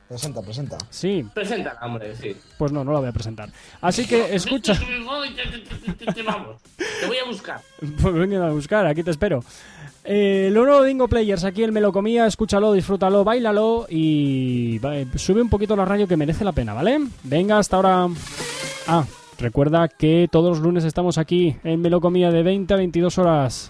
[0.08, 0.78] Presenta, presenta.
[0.90, 2.36] Sí, Preséntala, hombre, sí.
[2.58, 3.50] pues no, no la voy a presentar.
[3.82, 4.74] Así que escucha.
[6.26, 6.58] Vamos,
[7.00, 7.62] te voy a buscar.
[8.02, 9.44] Pues vengan a buscar, aquí te espero.
[10.04, 14.80] Eh, lo nuevo de Dingo Players, aquí el Me lo comía, escúchalo, disfrútalo, bailalo y
[14.84, 17.00] eh, sube un poquito la radio que merece la pena, ¿vale?
[17.24, 18.08] Venga, hasta ahora.
[18.88, 19.06] Ah,
[19.40, 23.18] recuerda que todos los lunes estamos aquí en Me lo comía de 20 a 22
[23.18, 23.70] horas.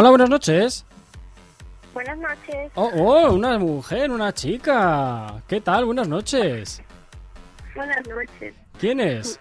[0.00, 0.86] Hola, buenas noches.
[1.92, 2.72] Buenas noches.
[2.74, 5.42] Oh, oh, una mujer, una chica.
[5.46, 5.84] ¿Qué tal?
[5.84, 6.80] Buenas noches.
[7.76, 8.54] Buenas noches.
[8.78, 9.38] ¿Quién es?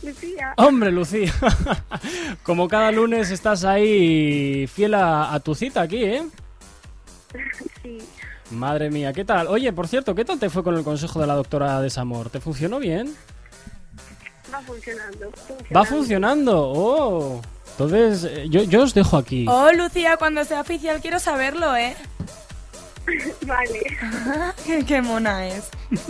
[0.00, 0.54] Lucía.
[0.58, 1.34] Hombre, Lucía.
[2.44, 6.22] Como cada lunes estás ahí fiel a, a tu cita aquí, ¿eh?
[7.82, 7.98] Sí.
[8.52, 9.48] Madre mía, ¿qué tal?
[9.48, 12.30] Oye, por cierto, ¿qué tal te fue con el consejo de la doctora Desamor?
[12.30, 13.12] ¿Te funcionó bien?
[14.54, 15.32] Va funcionando.
[15.74, 16.54] ¿Va funcionando?
[16.60, 17.42] Oh.
[17.78, 19.46] Entonces, eh, yo, yo os dejo aquí.
[19.48, 21.94] Oh, Lucía, cuando sea oficial quiero saberlo, ¿eh?
[23.46, 23.82] Vale.
[24.66, 25.70] qué, qué mona es.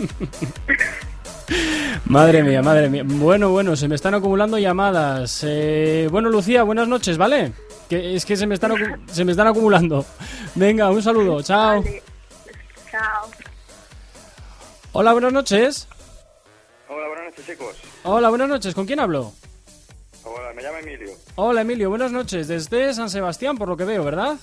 [2.05, 3.03] Madre mía, madre mía.
[3.05, 5.43] Bueno, bueno, se me están acumulando llamadas.
[5.43, 7.53] Eh, bueno, Lucía, buenas noches, ¿vale?
[7.87, 8.73] Que es que se me están,
[9.07, 10.05] se me están acumulando.
[10.53, 11.81] Venga, un saludo, chao.
[11.81, 12.03] Vale.
[12.91, 13.29] Chao.
[14.91, 15.87] Hola, buenas noches.
[16.87, 17.75] Hola, buenas noches, chicos.
[18.03, 18.75] Hola, buenas noches.
[18.75, 19.33] ¿Con quién hablo?
[20.23, 21.09] Hola, me llamo Emilio.
[21.41, 22.49] Hola, Emilio, buenas noches.
[22.49, 24.35] Desde San Sebastián, por lo que veo, ¿verdad?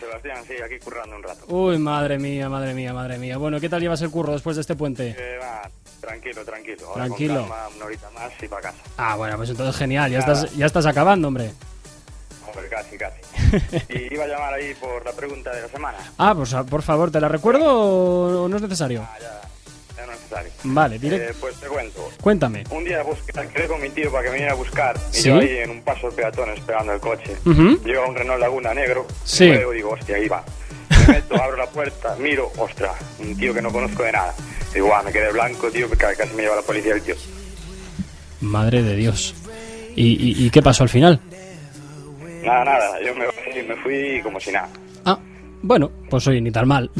[0.00, 1.44] Sebastián, sí, aquí currando un rato.
[1.46, 3.38] Uy, madre mía, madre mía, madre mía.
[3.38, 5.14] Bueno, ¿qué tal llevas el curro después de este puente?
[5.16, 6.88] Eh, va, tranquilo, tranquilo.
[6.88, 7.40] Ahora Tranquilo.
[7.42, 8.78] Con calma, una horita más y para casa.
[8.96, 10.10] Ah, bueno, pues entonces genial.
[10.10, 10.32] Ya Nada.
[10.32, 11.52] estás, ya estás acabando, hombre.
[12.44, 13.20] Hombre, casi, casi.
[13.94, 15.98] y iba a llamar ahí por la pregunta de la semana.
[16.18, 19.06] Ah, pues ah, por favor, ¿te la recuerdo o no es necesario?
[19.08, 19.39] Ah, ya,
[20.64, 22.10] Vale, direct- Eh, pues te cuento.
[22.20, 22.64] Cuéntame.
[22.70, 24.96] Un día busqué, quedé con mi tío para que me viniera a buscar.
[25.12, 25.28] Y ¿Sí?
[25.28, 27.36] yo ahí en un paso de peatones pegando el coche.
[27.44, 27.80] Ujú.
[27.84, 29.06] Llega un Renault Laguna negro.
[29.24, 29.44] Sí.
[29.44, 30.44] Y luego digo, hostia, ahí va.
[31.06, 34.34] Me meto, abro la puerta, miro, ostras, un tío que no conozco de nada.
[34.74, 37.14] Digo, guau, me quedé blanco, tío, que casi me lleva la policía el tío.
[38.40, 39.34] Madre de Dios.
[39.96, 40.06] ¿Y,
[40.42, 41.20] y, y qué pasó al final?
[42.42, 43.26] Nada, nada, yo me,
[43.62, 44.68] me fui como si nada.
[45.04, 45.18] Ah,
[45.62, 46.90] bueno, pues oye, ni tan mal.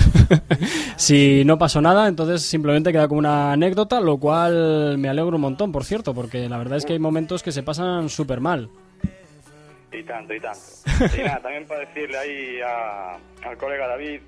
[0.96, 5.42] si no pasó nada, entonces simplemente queda como una anécdota, lo cual me alegro un
[5.42, 8.68] montón, por cierto, porque la verdad es que hay momentos que se pasan súper mal.
[9.92, 10.61] Y tanto, y tanto.
[11.18, 13.16] Y nada, también para decirle ahí a-
[13.48, 14.20] al colega David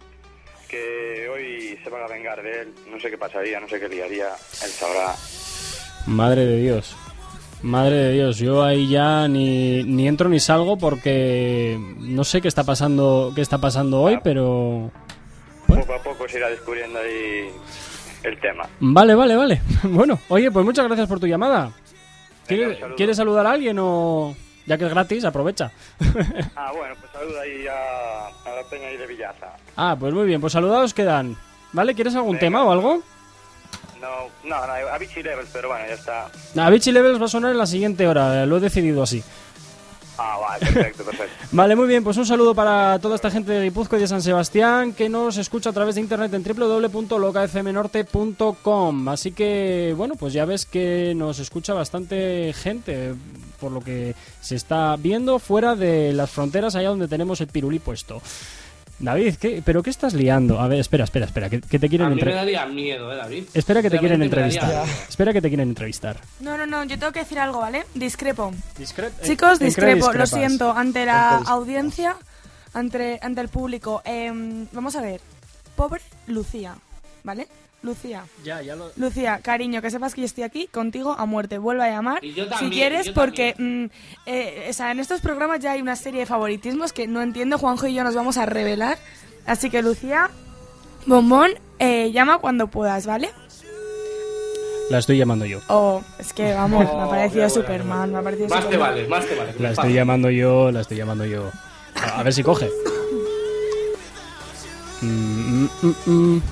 [0.69, 2.75] que hoy se van a vengar de él.
[2.91, 4.29] No sé qué pasaría, no sé qué liaría.
[4.29, 5.15] Él sabrá.
[6.07, 6.97] Madre de Dios.
[7.63, 12.49] Madre de Dios, yo ahí ya ni, ni entro ni salgo porque no sé qué
[12.49, 14.91] está pasando, qué está pasando hoy, pero
[15.69, 17.51] Poco a poco se irá descubriendo ahí
[18.25, 18.65] el tema.
[18.81, 19.63] vale, vale, vale.
[19.85, 21.71] Bueno, oye, pues muchas gracias por tu llamada.
[22.49, 22.97] ¿Quieres, un saludo.
[22.97, 24.35] ¿quieres saludar a alguien o
[24.67, 25.71] ya que es gratis, aprovecha?
[26.57, 29.55] Ah, bueno, pues saluda ahí a, a la peña ahí de Villaza.
[29.77, 31.37] ah, pues muy bien, pues saludados quedan.
[31.73, 31.95] ¿Vale?
[31.95, 32.41] ¿Quieres algún Venga.
[32.41, 33.03] tema o algo?
[34.03, 36.29] No, no, no, a Vichy Levels, pero bueno, ya está.
[36.57, 39.23] A Vichy Levels va a sonar en la siguiente hora, lo he decidido así.
[40.19, 41.33] Ah, vale, perfecto, perfecto.
[41.53, 44.21] Vale, muy bien, pues un saludo para toda esta gente de Guipúzcoa y de San
[44.21, 49.09] Sebastián que nos escucha a través de internet en www.locafmnorte.com.
[49.09, 53.15] Así que, bueno, pues ya ves que nos escucha bastante gente
[53.59, 57.79] por lo que se está viendo fuera de las fronteras, allá donde tenemos el pirulí
[57.79, 58.21] puesto.
[59.03, 60.61] David, ¿qué, ¿pero qué estás liando?
[60.61, 62.45] A ver, espera, espera, espera, que, que te A quieren mí me entrevistar.
[62.47, 63.45] daría miedo, ¿eh, David?
[63.53, 64.69] Espera que te quieren entrevistar.
[64.73, 66.17] daría- Espera que te quieren entrevistar.
[66.41, 67.85] No, no, no, yo tengo que decir algo, ¿vale?
[67.95, 68.53] Discrepo.
[68.79, 72.17] Discre- Chicos, ¿en qué discrepo, lo siento, ante ¿En qué la audiencia,
[72.75, 74.03] ante, ante el público.
[74.05, 75.21] Em, vamos a ver,
[75.75, 76.75] pobre Lucía,
[77.25, 77.49] ¿vale?
[77.83, 78.25] Lucía.
[78.45, 78.91] Ya, ya lo...
[78.97, 81.59] Lucía, cariño, que sepas que yo estoy aquí contigo a muerte.
[81.59, 83.85] Vuelve a llamar Y yo si también, quieres, yo porque mm,
[84.27, 87.59] eh, o sea, en estos programas ya hay una serie de favoritismos que no entiendo.
[87.59, 88.99] Juanjo y yo nos vamos a revelar.
[89.47, 90.31] Así que, Lucía,
[91.07, 93.31] bombón, eh, llama cuando puedas, ¿vale?
[94.91, 95.61] La estoy llamando yo.
[95.69, 99.07] Oh, es que vamos, me ha Oh, parecido Superman, me ha parecido Más te vale,
[99.09, 99.55] más te vale.
[99.59, 101.51] La estoy llamando yo, la estoy llamando yo.
[101.95, 102.69] A, a ver si coge.
[105.05, 105.95] Mm, mm, mm,
[106.37, 106.43] mm.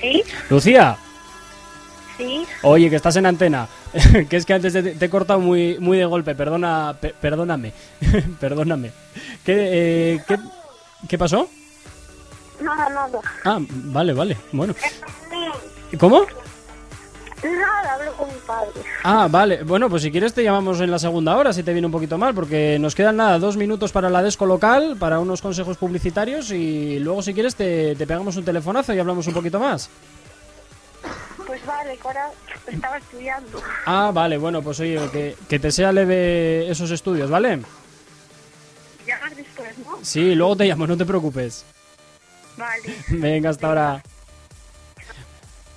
[0.00, 0.22] ¿Sí?
[0.50, 0.96] Lucía,
[2.16, 2.46] ¿Sí?
[2.62, 3.68] oye, que estás en antena.
[4.28, 6.34] que es que antes te, te he cortado muy, muy de golpe.
[6.34, 7.72] Perdona, pe- perdóname.
[8.40, 8.92] perdóname.
[9.44, 9.54] ¿Qué,
[10.14, 10.38] eh, qué,
[11.08, 11.48] qué pasó?
[12.60, 13.20] Nada, nada.
[13.44, 14.36] Ah, vale, vale.
[14.52, 14.74] Bueno.
[15.98, 16.26] ¿Cómo?
[17.42, 18.70] Nada, hablo con mi padre.
[19.04, 19.62] Ah, vale.
[19.62, 22.18] Bueno, pues si quieres te llamamos en la segunda hora, si te viene un poquito
[22.18, 26.50] mal, porque nos quedan nada, dos minutos para la desco local, para unos consejos publicitarios
[26.50, 29.90] y luego si quieres te, te pegamos un telefonazo y hablamos un poquito más.
[31.46, 32.30] Pues vale, ahora
[32.66, 33.62] estaba estudiando.
[33.84, 37.60] Ah, vale, bueno, pues oye, que, que te sea leve esos estudios, ¿vale?
[39.06, 39.98] Llamas después, ¿no?
[40.02, 41.64] Sí, luego te llamo, no te preocupes.
[42.56, 42.96] Vale.
[43.10, 44.02] Venga, hasta ahora.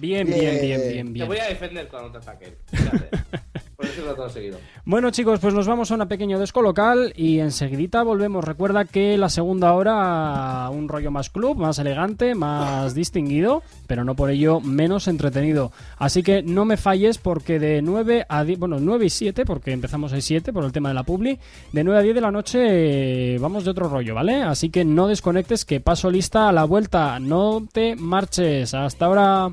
[0.00, 1.12] Bien, bien, bien, Bien.
[1.12, 2.56] bien, Te voy a defender cuando te ataquen.
[3.82, 4.58] Por eso lo.
[4.84, 8.44] Bueno chicos, pues nos vamos a una pequeña desco local y enseguidita volvemos.
[8.44, 14.14] Recuerda que la segunda hora un rollo más club, más elegante, más distinguido, pero no
[14.14, 15.72] por ello menos entretenido.
[15.98, 19.72] Así que no me falles porque de 9 a 10, bueno, 9 y 7, porque
[19.72, 21.40] empezamos a 7 por el tema de la publi,
[21.72, 22.60] de 9 a 10 de la noche
[23.34, 24.42] eh, vamos de otro rollo, ¿vale?
[24.42, 28.74] Así que no desconectes que paso lista a la vuelta, no te marches.
[28.74, 29.50] Hasta ahora.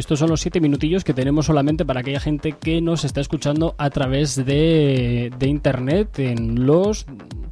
[0.00, 3.74] Estos son los siete minutillos que tenemos solamente para aquella gente que nos está escuchando
[3.78, 7.06] a través de, de internet en los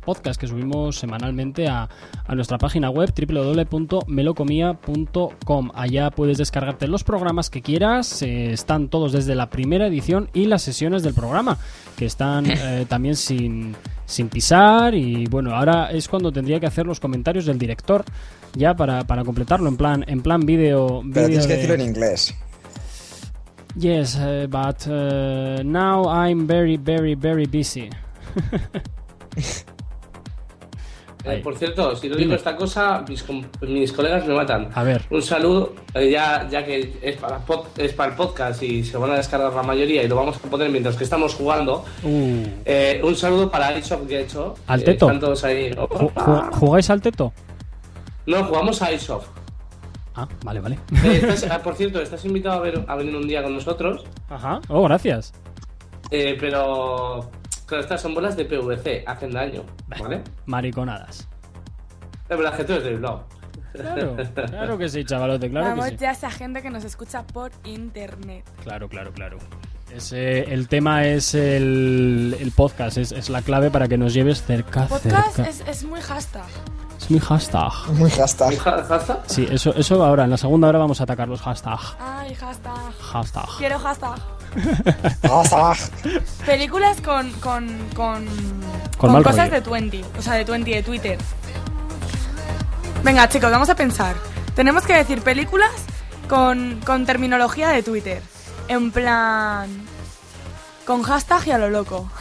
[0.08, 1.86] podcasts que subimos semanalmente a,
[2.26, 5.70] a nuestra página web www.melocomia.com.
[5.74, 10.46] Allá puedes descargarte los programas que quieras, eh, están todos desde la primera edición y
[10.46, 11.58] las sesiones del programa,
[11.96, 16.86] que están eh, también sin, sin pisar y bueno, ahora es cuando tendría que hacer
[16.86, 18.02] los comentarios del director
[18.54, 21.90] ya para, para completarlo en plan en plan vídeo Pero tienes que de- decirlo en
[21.90, 22.34] inglés.
[23.78, 27.90] Yes, uh, but uh, now I'm very, very, very busy.
[31.34, 34.68] Eh, por cierto, si no digo esta cosa, mis, colegas me matan.
[34.74, 35.02] A ver.
[35.10, 38.96] Un saludo, eh, ya, ya que es para, pod- es para el podcast y se
[38.96, 41.84] van a descargar la mayoría y lo vamos a poner mientras que estamos jugando.
[42.02, 44.54] Uh, Eh, un saludo para Aishop que he hecho.
[44.66, 45.06] ¿Al teto?
[45.06, 45.70] están todos ahí.
[45.72, 47.32] ¿ju- ju- ¿Jugáis al teto?
[48.26, 49.22] No, jugamos a Aishop.
[50.14, 50.78] Ah, vale, vale.
[51.04, 54.60] Estás- ah, por cierto, estás invitado a, ver- a venir un día con nosotros, Ajá.
[54.68, 55.32] Oh, gracias.
[56.10, 57.30] eh, pero
[57.68, 60.22] claro, estas son bolas de PVC, hacen daño, ¿vale?
[60.46, 61.28] Mariconadas.
[62.28, 63.22] Es verdad que tú eres del blog.
[63.72, 64.16] Claro,
[64.48, 65.96] claro que sí, chavalote, claro Vamos que sí.
[65.98, 68.44] ya a esa gente que nos escucha por internet.
[68.64, 69.38] Claro, claro, claro.
[69.94, 74.42] Ese- el tema es el, el podcast, es, es la clave para que nos lleves
[74.42, 75.50] cerca, Podcast cerca.
[75.50, 76.44] es, es muy hashtag.
[76.98, 77.72] Es mi hashtag.
[77.94, 78.56] Muy hashtag.
[78.58, 79.22] ¿Hashtag?
[79.26, 81.96] Sí, eso, eso ahora, en la segunda hora vamos a atacar los hashtags.
[82.00, 82.92] Ay, hashtag.
[83.00, 83.46] Hashtag.
[83.58, 84.18] Quiero hashtag.
[86.46, 88.26] Películas con, con, con,
[88.96, 89.60] Con mal cosas rollo.
[89.62, 90.04] de 20.
[90.18, 91.18] O sea, de 20 de Twitter.
[93.04, 94.16] Venga, chicos, vamos a pensar.
[94.54, 95.70] Tenemos que decir películas
[96.28, 98.22] con, con terminología de Twitter.
[98.68, 99.68] En plan.
[100.84, 102.10] Con hashtag y a lo loco.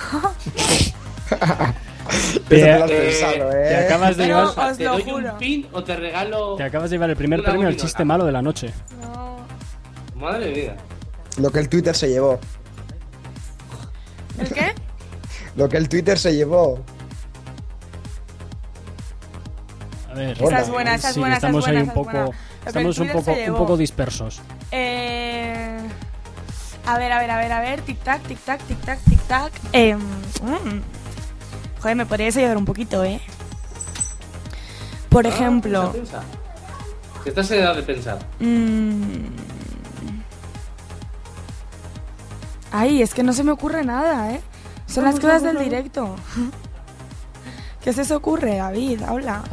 [2.09, 3.65] Eso te has Eh, pensado, ¿eh?
[3.69, 5.32] Te acabas de Pero llevar, os ¿Te lo doy juro.
[5.34, 6.55] un pin o te regalo...?
[6.55, 8.71] te acabas de llevar el primer premio al chiste malo de la noche.
[9.01, 9.45] No.
[10.15, 10.75] Madre mía.
[11.38, 12.40] Lo que el Twitter se llevó.
[14.40, 14.74] ¿El qué?
[15.56, 16.80] Lo que el Twitter se llevó.
[20.10, 21.94] A ver, Esa es buena, esa es sí, buena, esa es estamos buena, ahí un
[21.94, 22.30] poco, buena.
[22.66, 23.08] Estamos un
[23.56, 24.40] poco, un dispersos.
[24.72, 25.78] Eh,
[26.86, 27.82] a ver, a ver, a ver, a ver.
[27.82, 29.52] Tic tac, tic tac, tic tac, tic tac.
[29.74, 30.82] Eh, mm.
[31.82, 33.22] Joder, me podríais ayudar un poquito, ¿eh?
[35.10, 35.92] Por Ah, ejemplo.
[35.92, 37.24] piensa, piensa.
[37.24, 38.20] Que estás en edad de pensar.
[38.40, 39.26] mm,
[42.78, 44.39] Ay, es que no se me ocurre nada, ¿eh?
[44.86, 46.15] Son las cosas del directo.
[47.84, 49.01] ¿Qué se os ocurre, David?
[49.01, 49.43] Habla.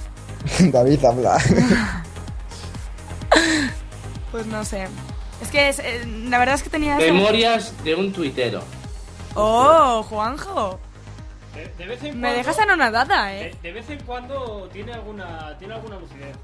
[0.60, 1.38] David habla.
[4.30, 4.86] Pues no sé.
[5.40, 6.98] Es que es, eh, la verdad es que tenía.
[6.98, 8.62] Memorias de un tuitero.
[9.34, 10.78] ¡Oh, Juanjo!
[11.78, 13.56] De, vez en Me dejas anonadada, ¿eh?
[13.62, 16.36] de vez en cuando tiene alguna, tiene alguna lucidez.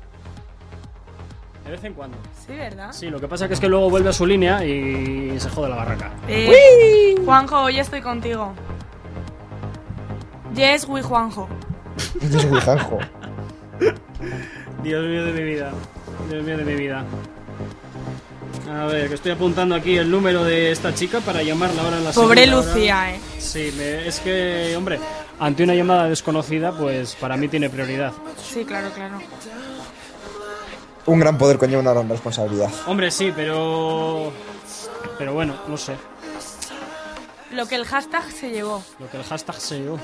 [1.64, 2.16] De vez en cuando.
[2.46, 2.92] Sí, ¿verdad?
[2.92, 5.68] Sí, lo que pasa que es que luego vuelve a su línea y se jode
[5.70, 6.10] la barraca.
[6.28, 8.52] Eh, Juanjo, hoy estoy contigo.
[10.54, 11.48] Yes, we Juanjo.
[12.30, 12.98] Yo soy Juanjo.
[14.82, 15.72] Dios mío de mi vida.
[16.30, 17.04] Dios mío de mi vida.
[18.70, 22.04] A ver, que estoy apuntando aquí el número de esta chica para llamarla ahora en
[22.04, 22.56] la Pobre hora.
[22.56, 23.20] Lucía, eh.
[23.38, 24.98] Sí, me- es que, hombre,
[25.40, 28.12] ante una llamada desconocida, pues para mí tiene prioridad.
[28.42, 29.18] Sí, claro, claro.
[31.06, 32.70] Un gran poder conlleva una gran responsabilidad.
[32.86, 34.32] Hombre, sí, pero...
[35.18, 35.94] Pero bueno, no sé.
[37.52, 38.82] Lo que el hashtag se llevó.
[38.98, 39.98] Lo que el hashtag se llevó.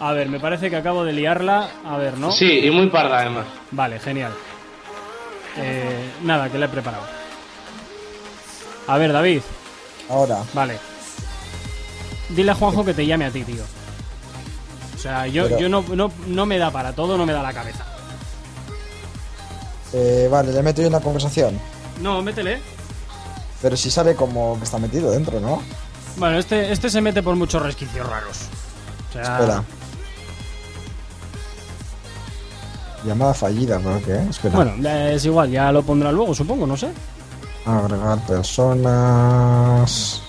[0.00, 1.68] A ver, me parece que acabo de liarla.
[1.84, 2.32] A ver, ¿no?
[2.32, 3.46] Sí, y muy parda además.
[3.70, 4.32] Vale, genial.
[5.58, 7.04] Eh, nada, que la he preparado.
[8.86, 9.42] A ver, David.
[10.08, 10.38] Ahora.
[10.54, 10.78] Vale.
[12.30, 13.62] Dile a Juanjo que te llame a ti, tío.
[14.94, 17.42] O sea, yo, Pero- yo no, no, no me da para todo, no me da
[17.42, 17.84] la cabeza.
[19.92, 21.58] Eh, vale, le meto yo en la conversación.
[22.00, 22.60] No, métele.
[23.60, 25.62] Pero si sabe como que está metido dentro, ¿no?
[26.16, 28.38] Bueno, este, este se mete por muchos resquicios raros.
[29.10, 29.64] O sea, Espera.
[33.04, 34.16] Llamada fallida, ¿pero qué?
[34.30, 34.56] Espera.
[34.56, 36.88] Bueno, es igual, ya lo pondrá luego, supongo, no sé.
[37.66, 40.22] Agregar personas.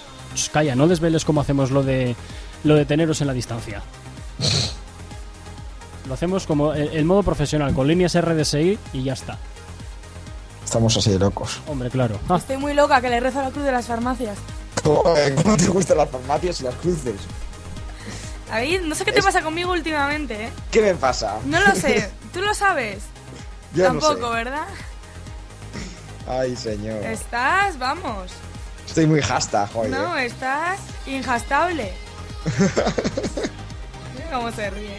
[0.51, 2.15] Calla, no desveles cómo hacemos lo de
[2.63, 3.81] lo de teneros en la distancia.
[6.07, 9.37] Lo hacemos como el, el modo profesional, con líneas RDSI y ya está.
[10.73, 11.61] Estamos así de locos.
[11.67, 12.19] Hombre, claro.
[12.27, 14.39] Ah, Estoy muy loca que le rezo a la cruz de las farmacias.
[14.83, 17.13] ¿Cómo, eh, cómo te gustan las farmacias y las cruces?
[18.49, 20.49] David, no sé qué te pasa conmigo últimamente, ¿eh?
[20.71, 21.37] ¿Qué me pasa?
[21.45, 22.09] No lo sé.
[22.33, 23.03] ¿Tú lo sabes?
[23.75, 24.33] Yo no Tampoco, sé.
[24.33, 24.65] ¿verdad?
[26.27, 27.03] Ay, señor.
[27.05, 28.31] Estás, vamos.
[28.87, 29.91] Estoy muy hasta, joder.
[29.91, 31.93] No, estás injastable.
[34.15, 34.97] Mira cómo se ríe.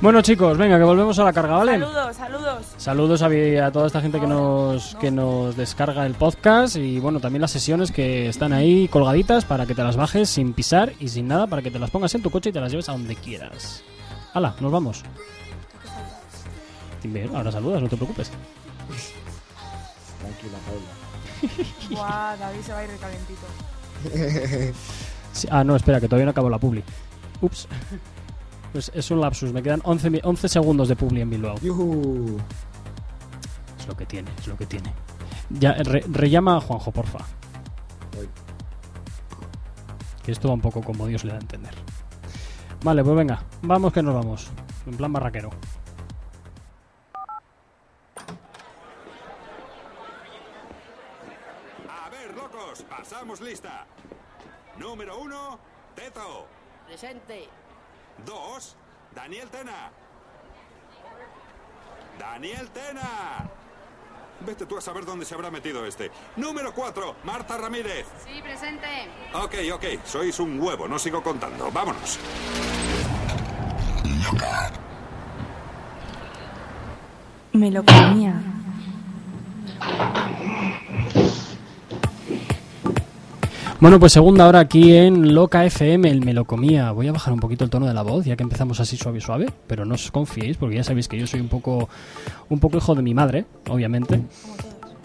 [0.00, 1.72] Bueno, chicos, venga, que volvemos a la carga, ¿vale?
[1.72, 2.66] Saludos, saludos.
[2.78, 7.20] Saludos a, a toda esta gente que nos, que nos descarga el podcast y bueno,
[7.20, 11.08] también las sesiones que están ahí colgaditas para que te las bajes sin pisar y
[11.08, 12.92] sin nada, para que te las pongas en tu coche y te las lleves a
[12.92, 13.82] donde quieras.
[14.32, 15.02] Hala, nos vamos.
[17.02, 18.30] Bien, ahora saludas, no te preocupes.
[20.18, 21.68] Tranquila, Paula.
[21.90, 23.46] Buah, David se va a ir recalentito.
[25.32, 26.82] Sí, ah, no, espera, que todavía no acabo la publi.
[27.42, 27.68] Ups.
[28.72, 31.56] Pues es un lapsus, me quedan 11, mi- 11 segundos de publi en Bilbao.
[31.60, 32.38] Yujú.
[33.78, 34.92] Es lo que tiene, es lo que tiene.
[35.50, 37.18] Ya, re- rellama a Juanjo, porfa.
[38.16, 38.28] Voy.
[40.22, 41.74] Que esto va un poco como Dios le da a entender.
[42.84, 44.48] Vale, pues venga, vamos que nos vamos.
[44.86, 45.50] En plan barraquero.
[51.88, 53.86] A ver, locos, pasamos lista.
[54.78, 55.58] Número uno,
[55.94, 56.46] Teto.
[56.86, 57.48] Presente.
[58.24, 58.76] Dos,
[59.14, 59.90] Daniel Tena.
[62.18, 63.48] Daniel Tena.
[64.40, 66.10] Vete tú a saber dónde se habrá metido este.
[66.36, 68.06] Número cuatro, Marta Ramírez.
[68.24, 68.86] Sí, presente.
[69.34, 71.70] Ok, ok, sois un huevo, no sigo contando.
[71.70, 72.18] Vámonos.
[77.52, 78.40] Me lo comía.
[83.80, 86.92] Bueno, pues segunda hora aquí en Loca FM, el me lo comía.
[86.92, 89.22] Voy a bajar un poquito el tono de la voz, ya que empezamos así suave
[89.22, 91.88] suave, pero no os confiéis, porque ya sabéis que yo soy un poco,
[92.50, 94.20] un poco hijo de mi madre, obviamente.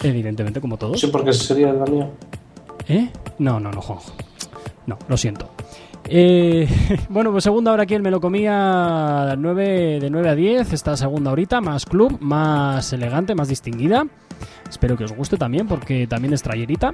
[0.03, 0.99] Evidentemente, como todos.
[0.99, 2.09] Sí, porque sería la mía.
[2.89, 3.09] ¿Eh?
[3.39, 4.11] No, no, no, Juanjo.
[4.87, 5.51] No, lo siento.
[6.09, 6.67] Eh,
[7.09, 10.97] bueno, pues segunda hora aquí el Me lo comía 9, de 9 a 10, esta
[10.97, 14.05] segunda horita, más club, más elegante, más distinguida.
[14.69, 16.93] Espero que os guste también, porque también es trayerita.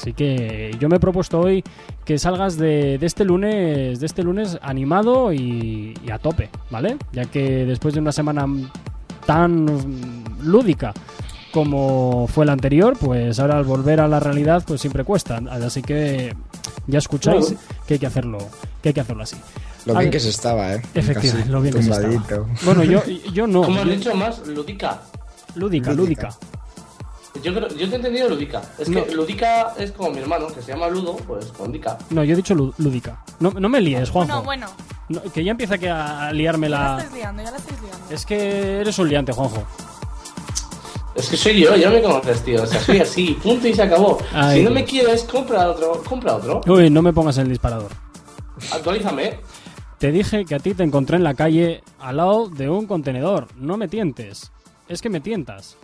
[0.00, 1.62] Así que yo me he propuesto hoy
[2.06, 6.96] que salgas de, de este lunes, de este lunes animado y, y a tope, ¿vale?
[7.12, 8.46] Ya que después de una semana
[9.26, 9.66] tan
[10.42, 10.94] lúdica
[11.52, 15.40] como fue la anterior, pues ahora al volver a la realidad, pues siempre cuesta.
[15.50, 16.34] Así que
[16.86, 17.60] ya escucháis Claro.
[17.86, 18.38] que hay que hacerlo,
[18.82, 19.36] que hay que hacerlo así.
[19.84, 20.82] Lo bien que se estaba, ¿eh?
[20.94, 22.46] Efectivamente, lo bien que se estaba.
[22.64, 23.02] Bueno, yo,
[23.34, 23.62] yo no.
[23.62, 24.46] ¿Cómo has dicho más?
[24.46, 25.02] Ludica.
[25.56, 26.28] lúdica, lúdica.
[27.42, 28.60] Yo, creo, yo te he entendido Ludica.
[28.78, 29.04] Es No.
[29.04, 31.96] que Ludica es como mi hermano, que se llama Ludo, pues con Dica.
[32.10, 33.24] No, yo he dicho lúdica.
[33.38, 34.34] No, no me líes, Juanjo.
[34.36, 34.66] No, bueno.
[35.08, 36.98] No, que ya empieza que a liarme Ya la la...
[37.02, 38.04] estáis liando, ya la estáis liando.
[38.14, 39.62] Es que eres un liante, Juanjo.
[41.14, 42.62] Es que soy yo, ya me conoces, tío.
[42.62, 44.18] O sea, soy así, punto y se acabó.
[44.32, 46.02] Ay, si no me quieres, compra otro.
[46.08, 46.60] Compra otro.
[46.66, 47.90] Uy, no me pongas en el disparador.
[48.72, 49.40] Actualízame.
[49.98, 53.48] Te dije que a ti te encontré en la calle al lado de un contenedor.
[53.56, 54.50] No me tientes.
[54.88, 55.76] Es que me tientas.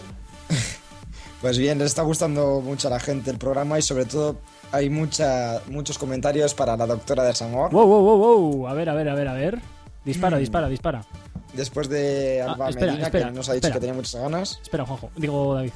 [1.41, 4.39] Pues bien, les está gustando mucho a la gente el programa y sobre todo
[4.73, 7.71] hay mucha, muchos comentarios para la doctora de Samor.
[7.71, 8.66] Wow, wow, wow, wow.
[8.66, 9.61] A ver, a ver, a ver, a ver.
[10.05, 11.05] Dispara, dispara, dispara.
[11.53, 13.75] Después de Alba Ah, espera, Medina, espera, que nos ha dicho espera.
[13.75, 14.59] que tenía muchas ganas.
[14.61, 15.11] Espera, Juanjo.
[15.14, 15.71] Digo, David.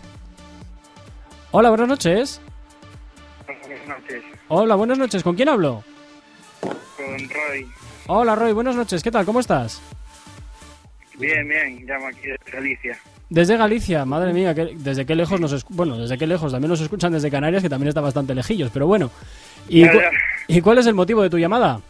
[1.53, 2.41] Hola, buenas noches.
[3.85, 5.23] Buenas noches, Hola, buenas noches.
[5.23, 5.83] ¿Con quién hablo?
[6.61, 7.67] con Roy.
[8.07, 8.53] Hola, Roy.
[8.53, 9.03] Buenas noches.
[9.03, 9.25] ¿Qué tal?
[9.27, 9.83] ¿Cómo estás?
[11.19, 12.97] Bien, bien, llamo aquí de Galicia.
[13.29, 15.65] Desde Galicia, madre mía, que- desde qué lejos nos...
[15.69, 18.87] Bueno, desde qué lejos, también nos escuchan desde Canarias, que también está bastante lejillos, pero
[18.87, 19.11] bueno.
[19.69, 19.99] ¿Y, cu-.
[20.49, 21.81] ¿y cuál es el motivo de tu llamada?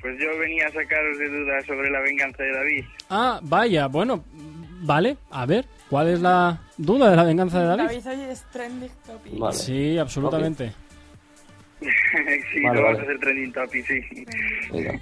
[0.00, 2.84] Pues yo venía a sacaros de dudas sobre la venganza de David.
[3.10, 4.24] Ah, vaya, bueno,
[4.86, 7.84] vale, a ver, ¿cuál es la duda de la venganza de David?
[8.02, 9.38] David hoy es trending topic.
[9.38, 9.54] Vale.
[9.56, 10.72] Sí, absolutamente.
[11.80, 14.00] sí, Vale, lo vas a hacer trending topic, sí.
[14.72, 15.00] Venga.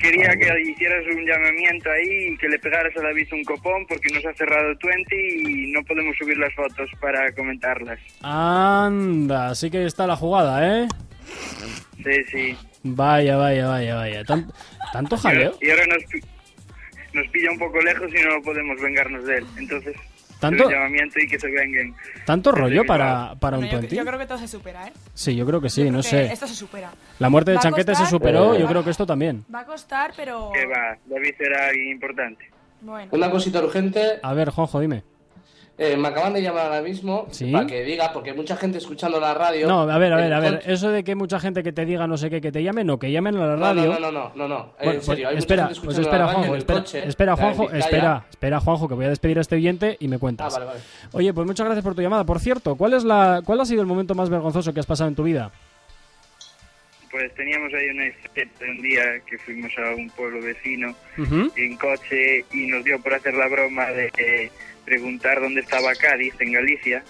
[0.00, 4.14] Quería que hicieras un llamamiento ahí y que le pegaras a David un copón porque
[4.14, 7.98] nos ha cerrado 20 y no podemos subir las fotos para comentarlas.
[8.22, 10.88] Anda, sí que está la jugada, ¿eh?
[11.96, 12.56] Sí, sí.
[12.84, 14.24] Vaya, vaya, vaya, vaya.
[14.24, 14.52] Tan-
[14.92, 15.54] ¿Tanto jaleo?
[15.60, 16.04] Y ahora nos,
[17.16, 19.46] nos pilla un poco lejos y no podemos vengarnos de él.
[19.56, 19.96] Entonces,
[20.38, 20.68] ¿Tanto?
[20.68, 21.94] el llamamiento y que se venguen.
[22.24, 23.96] ¿Tanto rollo para, para un Bueno, yo, 20?
[23.96, 24.92] yo creo que todo se supera, ¿eh?
[25.14, 26.26] Sí, yo creo que sí, no que sé.
[26.26, 26.90] Esto se supera.
[27.18, 29.44] La muerte de Chanquete se superó, yo creo que esto también.
[29.52, 30.50] Va a costar, pero...
[30.52, 32.50] Que va, David era alguien importante.
[32.82, 33.08] Bueno.
[33.12, 34.20] Una cosita urgente.
[34.22, 35.02] A ver, Juanjo, dime.
[35.78, 37.52] Eh, me acaban de llamar ahora mismo ¿Sí?
[37.52, 39.66] para que diga, porque mucha gente escuchando la radio.
[39.68, 40.62] No, a ver, a ver, a ver.
[40.64, 42.98] Eso de que mucha gente que te diga no sé qué, que te llamen, no,
[42.98, 43.92] que llamen a la radio.
[43.92, 44.58] No, no, no, no, no.
[44.80, 47.36] Eh, Bueno, en pues serio, hay mucha espera, gente pues espera, Juanjo, espera, coche, espera,
[47.36, 50.54] Juanjo, espera, espera, Juanjo, que voy a despedir a este oyente y me Ah, cuentas.
[50.54, 50.80] vale, vale.
[51.12, 52.24] Oye, pues muchas gracias por tu llamada.
[52.24, 55.08] Por cierto, ¿cuál es la, cuál ha sido el momento más vergonzoso que has pasado
[55.08, 55.50] en tu vida?
[57.10, 60.94] Pues teníamos ahí una historia de un día que fuimos a un pueblo vecino
[61.56, 64.50] en coche y nos dio por hacer la broma de eh,
[64.86, 67.02] preguntar dónde estaba Cádiz, en Galicia.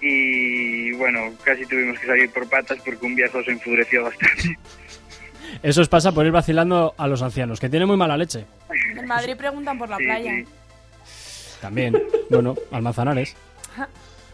[0.00, 4.58] Y bueno, casi tuvimos que salir por patas porque un viejo se enfureció bastante.
[5.62, 8.46] Eso os pasa por ir vacilando a los ancianos, que tienen muy mala leche.
[8.96, 10.30] En Madrid preguntan por la Sí, playa.
[10.32, 10.44] sí.
[11.60, 12.00] También.
[12.30, 13.36] bueno, al Manzanares.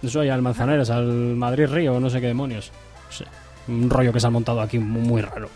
[0.02, 2.70] Eso hay al Manzanares, al Madrid Río, no sé qué demonios.
[3.06, 3.24] No sé.
[3.66, 5.48] Un rollo que se ha montado aquí muy, muy raro.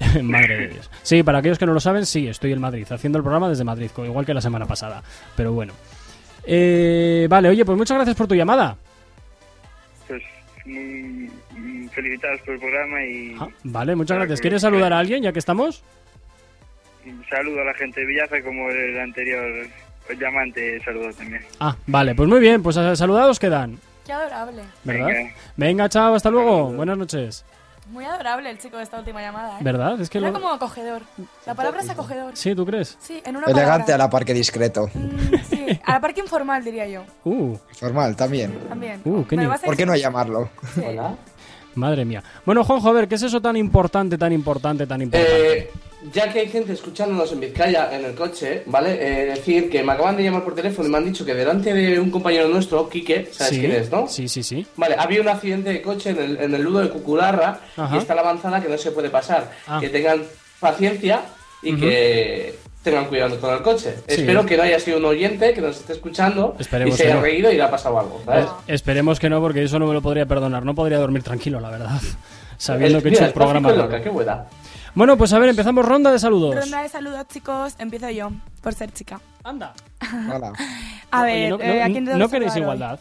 [0.22, 0.90] Madre de Dios.
[1.02, 3.64] Sí, para aquellos que no lo saben, sí, estoy en Madrid, haciendo el programa desde
[3.64, 5.02] Madrid, igual que la semana pasada.
[5.36, 5.72] Pero bueno.
[6.44, 8.76] Eh, vale, oye, pues muchas gracias por tu llamada.
[10.08, 10.22] Pues
[10.64, 14.40] muy, muy felicitados por el programa y Ah, vale, muchas gracias.
[14.40, 15.82] ¿Quieres saludar a alguien ya que estamos?
[17.28, 19.66] saludo a la gente de Villaza como el anterior
[20.18, 21.42] llamante saludó también.
[21.58, 24.62] Ah, vale, pues muy bien, pues saludados quedan, Qué adorable.
[24.84, 25.06] ¿verdad?
[25.06, 25.34] Venga.
[25.56, 26.72] Venga, chao, hasta luego.
[26.72, 27.44] Buenas noches.
[27.92, 29.62] Muy adorable el chico de esta última llamada, ¿eh?
[29.62, 30.00] ¿Verdad?
[30.00, 31.02] Es que Era lo- como acogedor.
[31.46, 32.34] La palabra es acogedor.
[32.36, 32.96] Sí, ¿tú crees?
[33.00, 33.98] Sí, en una Elegante a palabra.
[33.98, 34.88] la parque discreto.
[35.50, 37.02] Sí, a la parque informal, diría yo.
[37.24, 38.58] Uh, Formal también.
[38.68, 39.02] También.
[39.04, 40.48] Uh, qué ¿Me lo ni- vas a ¿Por qué no llamarlo?
[40.74, 40.80] Sí.
[41.74, 42.22] Madre mía.
[42.44, 45.58] Bueno, Juanjo, a ver, ¿qué es eso tan importante, tan importante, tan importante?
[45.58, 45.70] Eh,
[46.12, 48.98] ya que hay gente escuchándonos en Vizcaya en el coche, ¿vale?
[49.00, 51.72] Eh, decir que me acaban de llamar por teléfono y me han dicho que delante
[51.72, 54.08] de un compañero nuestro, Quique, ¿sabes sí, quién es, no?
[54.08, 54.66] Sí, sí, sí.
[54.76, 57.94] Vale, había un accidente de coche en el, en el ludo de Cucularra Ajá.
[57.94, 59.52] y está la avanzada que no se puede pasar.
[59.66, 59.78] Ah.
[59.80, 60.22] Que tengan
[60.58, 61.22] paciencia
[61.62, 63.94] y que tengan cuidado con el coche.
[64.08, 64.20] Sí.
[64.20, 67.14] Espero que no haya sido un oyente que nos esté escuchando Esperemos y se haya
[67.16, 67.22] no.
[67.22, 68.46] reído y le ha pasado algo, ¿sabes?
[68.66, 70.64] Es- esperemos que no, porque eso no me lo podría perdonar.
[70.64, 72.00] No podría dormir tranquilo, la verdad.
[72.58, 73.72] Sabiendo que he hecho el programa.
[73.72, 74.44] loca, qué buena.
[74.94, 76.54] Bueno, pues a ver, empezamos ronda de saludos.
[76.54, 77.74] Ronda de saludos, chicos.
[77.78, 78.30] Empiezo yo,
[78.60, 79.20] por ser chica.
[79.42, 79.72] Anda.
[80.32, 80.52] Hola.
[81.10, 82.60] A ver, no, eh, no- ¿a quién tengo no que queréis hoy?
[82.62, 82.98] igualdad.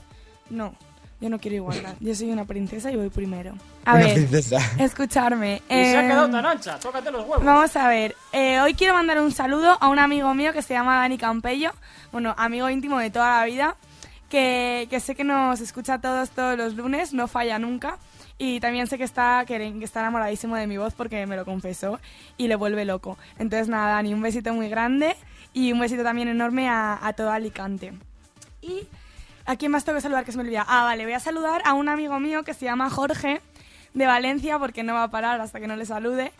[0.49, 0.73] No,
[1.21, 1.95] yo no quiero igualdad.
[1.99, 3.53] Yo soy una princesa y voy primero.
[3.85, 4.57] A Una ver, princesa.
[4.79, 5.61] escucharme.
[5.69, 7.45] Y se ha eh, quedado tan ancha, tócate los huevos.
[7.45, 10.73] Vamos a ver, eh, hoy quiero mandar un saludo a un amigo mío que se
[10.73, 11.71] llama Dani Campello,
[12.11, 13.75] bueno, amigo íntimo de toda la vida,
[14.29, 17.97] que, que sé que nos escucha todos todos los lunes, no falla nunca,
[18.37, 21.45] y también sé que está, que, que está enamoradísimo de mi voz porque me lo
[21.45, 21.99] confesó
[22.37, 23.17] y le vuelve loco.
[23.37, 25.15] Entonces nada, Dani, un besito muy grande
[25.53, 27.93] y un besito también enorme a, a todo Alicante.
[28.63, 28.87] Y
[29.45, 30.65] ¿a quién más tengo que saludar que se me olvida?
[30.67, 33.41] Ah, vale, voy a saludar a un amigo mío que se llama Jorge
[33.93, 36.31] de Valencia porque no va a parar hasta que no le salude.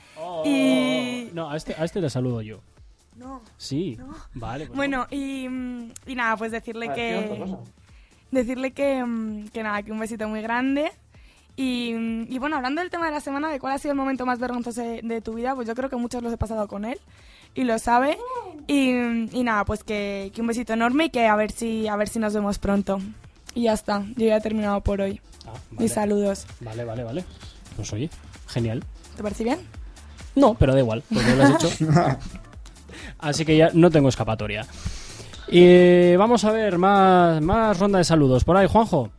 [0.46, 2.62] Y No, a este, a este le saludo yo.
[3.16, 3.42] no.
[3.58, 3.98] Sí.
[4.34, 7.56] Vale, pues Bueno, y, mm, y nada, pues decirle Ah, ¿qué otra que
[8.32, 10.92] decirle que, mm, que nada, que un besito muy grande.
[11.58, 13.98] Y, mm, y bueno, hablando del tema de la semana, de cuál ha sido el
[13.98, 16.68] momento más vergonzoso de, de tu vida, pues yo creo que muchos los he pasado
[16.68, 16.98] con él
[17.56, 18.18] y lo sabe.
[18.68, 21.96] Y, y nada, pues que, que un besito enorme y que a ver si a
[21.96, 23.00] ver si nos vemos pronto.
[23.54, 25.20] Y ya está, yo ya he terminado por hoy.
[25.46, 25.84] Ah, vale.
[25.84, 26.46] Mis saludos.
[26.62, 27.26] Vale, vale, vale.
[27.76, 28.10] Pues oye,
[28.48, 28.84] genial.
[29.16, 29.60] ¿Te parece bien?
[30.36, 31.88] No, pero da igual, porque lo has hecho.
[33.20, 34.66] Así que ya no tengo escapatoria.
[35.48, 38.46] Y vamos a ver, más, más ronda de saludos.
[38.46, 39.10] Por ahí, Juanjo.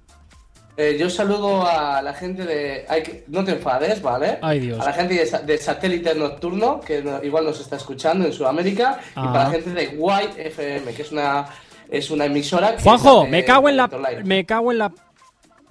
[0.77, 2.87] Eh, yo saludo a la gente de...
[2.89, 4.39] hay no te enfades, ¿vale?
[4.41, 4.81] Ay, Dios.
[4.81, 8.33] A la gente de, sa- de Satélite Nocturno, que no- igual nos está escuchando en
[8.33, 8.99] Sudamérica.
[9.11, 11.45] Y para la gente de White FM, que es una,
[11.91, 12.75] es una emisora...
[12.77, 13.85] que Juanjo, me cago en la...
[13.85, 14.25] Online.
[14.25, 14.93] Me cago en la...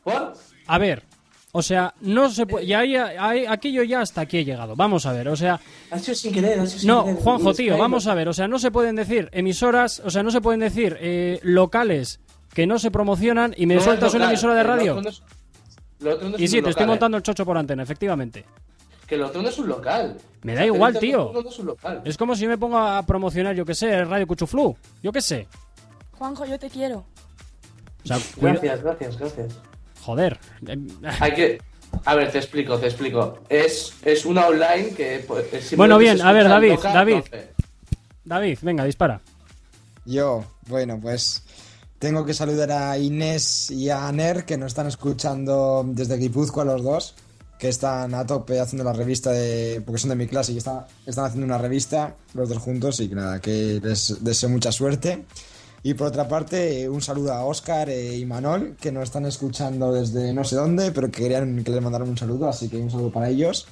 [0.03, 0.33] ¿Por?
[0.67, 1.03] A ver,
[1.51, 2.65] O sea, no se puede.
[2.67, 4.75] Ya hay, hay- aquí yo ya hasta aquí he llegado.
[4.75, 5.59] Vamos a ver, o sea.
[5.89, 7.17] Ha sido sin querer, ha sido sin No, querer.
[7.19, 8.29] Juanjo, tío, vamos a ver.
[8.29, 12.19] O sea, no se pueden decir emisoras, o sea, no se pueden decir eh, locales
[12.53, 14.95] que no se promocionan y me No sueltas una emisora de radio.
[14.95, 16.87] no no Y sí, te local, estoy eh.
[16.87, 18.45] montando el chocho por antena, efectivamente.
[19.07, 20.17] Que lo otro no es un local.
[20.43, 21.33] Me da igual, tío.
[21.47, 22.01] es un local.
[22.05, 24.75] Es como si yo me pongo a promocionar, yo qué sé, Radio Cuchuflu.
[25.03, 25.47] Yo qué sé.
[26.13, 27.05] Juanjo, yo te quiero.
[28.03, 29.53] O sea, cuida- Gracias, gracias, gracias.
[30.01, 30.39] Joder.
[31.19, 31.61] Hay que.
[32.05, 33.39] A ver, te explico, te explico.
[33.49, 35.23] Es, es una online que.
[35.27, 37.19] pues, Bueno, bien, a ver, David, local, David.
[38.23, 39.19] David, venga, dispara.
[40.05, 41.43] Yo, bueno, pues
[42.01, 46.81] tengo que saludar a Inés y a Aner que nos están escuchando desde Guipúzcoa los
[46.81, 47.13] dos,
[47.59, 49.83] que están a tope haciendo la revista de.
[49.85, 53.07] porque son de mi clase y están, están haciendo una revista los dos juntos y
[53.07, 55.25] que nada, que les deseo mucha suerte.
[55.83, 60.33] Y por otra parte, un saludo a Oscar y Manol, que nos están escuchando desde
[60.33, 63.11] no sé dónde, pero que querían que les mandaran un saludo, así que un saludo
[63.11, 63.67] para ellos.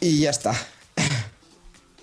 [0.00, 0.52] Y ya está.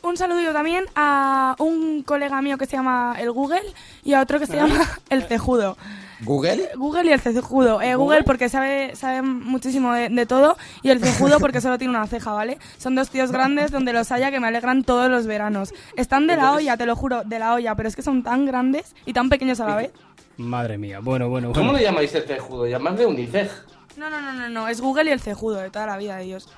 [0.04, 3.64] Un saludillo también a un colega mío que se llama el Google
[4.04, 4.76] y a otro que se llama
[5.10, 5.78] el Cejudo.
[6.26, 6.70] ¿Google?
[6.76, 7.82] Google y el cejudo.
[7.82, 11.95] Eh, Google porque sabe, sabe muchísimo de, de todo y el cejudo porque solo tiene
[11.95, 12.58] una ceja, ¿vale?
[12.78, 15.74] Son dos tíos grandes donde los haya que me alegran todos los veranos.
[15.95, 18.45] Están de la olla, te lo juro, de la olla, pero es que son tan
[18.45, 19.91] grandes y tan pequeños a la vez.
[20.38, 22.68] Madre mía, bueno, bueno, ¿Cómo le llamáis el cejudo?
[22.68, 23.51] Llamadle Unicef.
[23.97, 26.24] No, no, no, no, no, es Google y el cejudo de toda la vida de
[26.24, 26.49] ellos.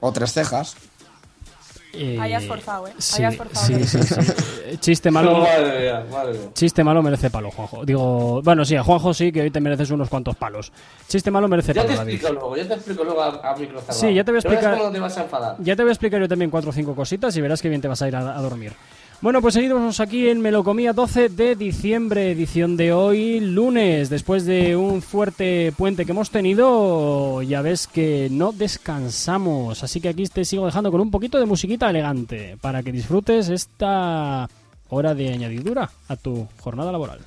[0.00, 0.76] O tres cejas.
[1.96, 2.92] Eh, Ahí has forzado, ¿eh?
[2.98, 3.66] Sí, has forzado.
[3.66, 4.14] sí, sí, sí.
[4.80, 5.38] Chiste malo.
[5.40, 6.48] Madre mía, madre mía.
[6.54, 7.84] Chiste malo merece palo, Juanjo.
[7.84, 10.72] Digo, bueno, sí, a Juanjo sí que hoy te mereces unos cuantos palos.
[11.08, 12.14] Chiste malo merece Ya palo, te David.
[12.14, 14.00] explico luego, ya te explico luego a, a micro cerrado.
[14.00, 15.56] Sí, ya te voy a explicar- te vas a enfadar.
[15.60, 17.80] Ya te voy a explicar yo también cuatro o cinco cositas y verás que bien
[17.80, 18.72] te vas a ir a, a dormir.
[19.24, 24.10] Bueno, pues seguimos aquí en Melocomía 12 de diciembre, edición de hoy, lunes.
[24.10, 29.82] Después de un fuerte puente que hemos tenido, ya ves que no descansamos.
[29.82, 33.48] Así que aquí te sigo dejando con un poquito de musiquita elegante para que disfrutes
[33.48, 34.46] esta
[34.90, 37.20] hora de añadidura a tu jornada laboral.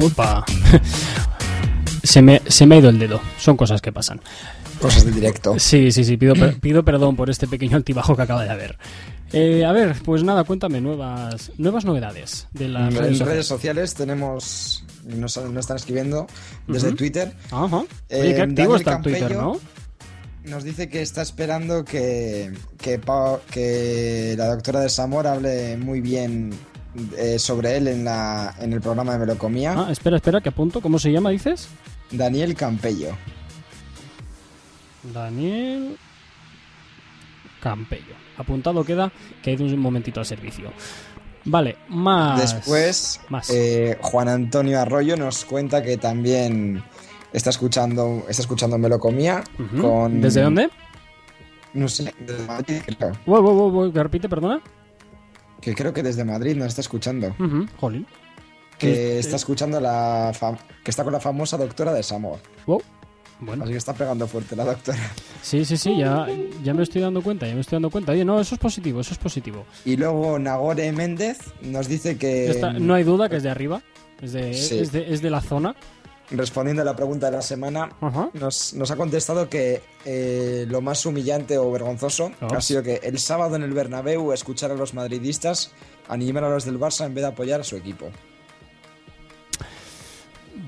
[0.00, 0.44] Opa.
[2.02, 3.20] se, me, se me ha ido el dedo.
[3.38, 4.20] Son cosas que pasan.
[4.80, 5.58] Cosas de directo.
[5.58, 6.16] Sí, sí, sí.
[6.16, 8.78] Pido, pido perdón por este pequeño altibajo que acaba de haber.
[9.32, 13.46] Eh, a ver, pues nada, cuéntame nuevas, nuevas novedades de las En redes redes, sociales.
[13.46, 14.84] sociales tenemos.
[15.04, 16.26] Nos, nos están escribiendo
[16.66, 16.92] desde.
[16.92, 17.32] Twitter.
[17.50, 17.76] Ajá.
[17.76, 19.60] Oye, Eh, qué activo Daniel está en Twitter, ¿no?
[20.44, 22.98] Nos dice que está esperando que, que,
[23.50, 26.50] que la doctora de Samor hable muy bien
[27.16, 29.74] eh, sobre él en, la, en el programa de Melocomía.
[29.76, 30.80] Ah, espera, espera, que apunto.
[30.80, 31.68] ¿Cómo se llama, dices?
[32.10, 33.16] Daniel Campello.
[35.02, 35.96] Daniel
[37.62, 38.14] Campello.
[38.36, 39.12] Apuntado queda
[39.42, 40.72] que hay un momentito al servicio.
[41.44, 42.40] Vale, más.
[42.40, 43.48] Después, Más.
[43.50, 46.82] eh, Juan Antonio Arroyo nos cuenta que también
[47.32, 49.42] está escuchando, está escuchando Melocomía.
[49.80, 50.68] Con, ¿Desde dónde?
[51.72, 53.12] No sé, desde Madrid, creo.
[53.26, 54.60] Wow, wow, wow, wow, que repite, perdona.
[55.60, 57.34] Que creo que desde Madrid nos está escuchando.
[57.38, 58.06] Ujú, Jolín.
[58.78, 60.32] Que está escuchando la
[60.82, 62.38] que está con la famosa doctora de Samor.
[62.66, 62.82] Wow.
[63.40, 63.64] Bueno.
[63.64, 64.98] Así que está pegando fuerte la doctora.
[65.42, 66.26] Sí, sí, sí, ya,
[66.62, 68.12] ya me estoy dando cuenta, ya me estoy dando cuenta.
[68.12, 69.64] Oye, no, eso es positivo, eso es positivo.
[69.86, 72.50] Y luego Nagore Méndez nos dice que.
[72.50, 73.82] Está, no hay duda que es de arriba,
[74.20, 74.78] es de, Sí.
[74.78, 75.74] es de, es de la zona.
[76.32, 77.90] Respondiendo a la pregunta de la semana,
[78.34, 82.54] nos, nos ha contestado que eh, lo más humillante o vergonzoso Oh.
[82.54, 85.72] ha sido que el sábado en el Bernabéu escuchar a los madridistas
[86.08, 88.10] animar a los del Barça en vez de apoyar a su equipo.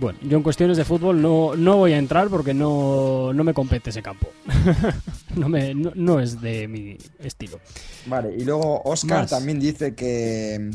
[0.01, 3.53] Bueno, yo en cuestiones de fútbol no, no voy a entrar porque no, no me
[3.55, 4.29] compete ese campo.
[5.37, 7.61] no, me, no, no es de mi estilo.
[8.07, 9.31] Vale, y luego Oscar Más.
[9.31, 10.71] también dice que,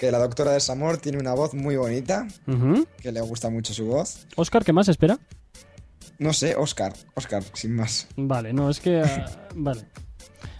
[0.00, 2.26] que la doctora de Samor tiene una voz muy bonita,
[3.02, 4.26] que le gusta mucho su voz.
[4.36, 5.18] Oscar, ¿qué más espera?
[6.18, 8.08] No sé, Oscar, Oscar, sin más.
[8.16, 9.02] Vale, no, es que...
[9.02, 9.82] ah, vale.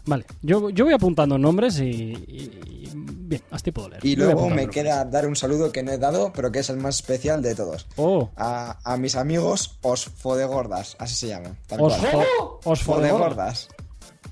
[0.06, 4.04] Vale, yo, yo voy apuntando nombres y, y- y- Bien, así puedo leer.
[4.04, 4.68] Y Yo luego me nombres.
[4.70, 7.54] queda dar un saludo que no he dado, pero que es el más especial de
[7.54, 7.86] todos.
[7.96, 11.56] Oh, A, a mis amigos Osfodegordas, así se llaman.
[11.68, 12.58] Tal Osfo-.
[12.64, 13.68] Osfodegordas.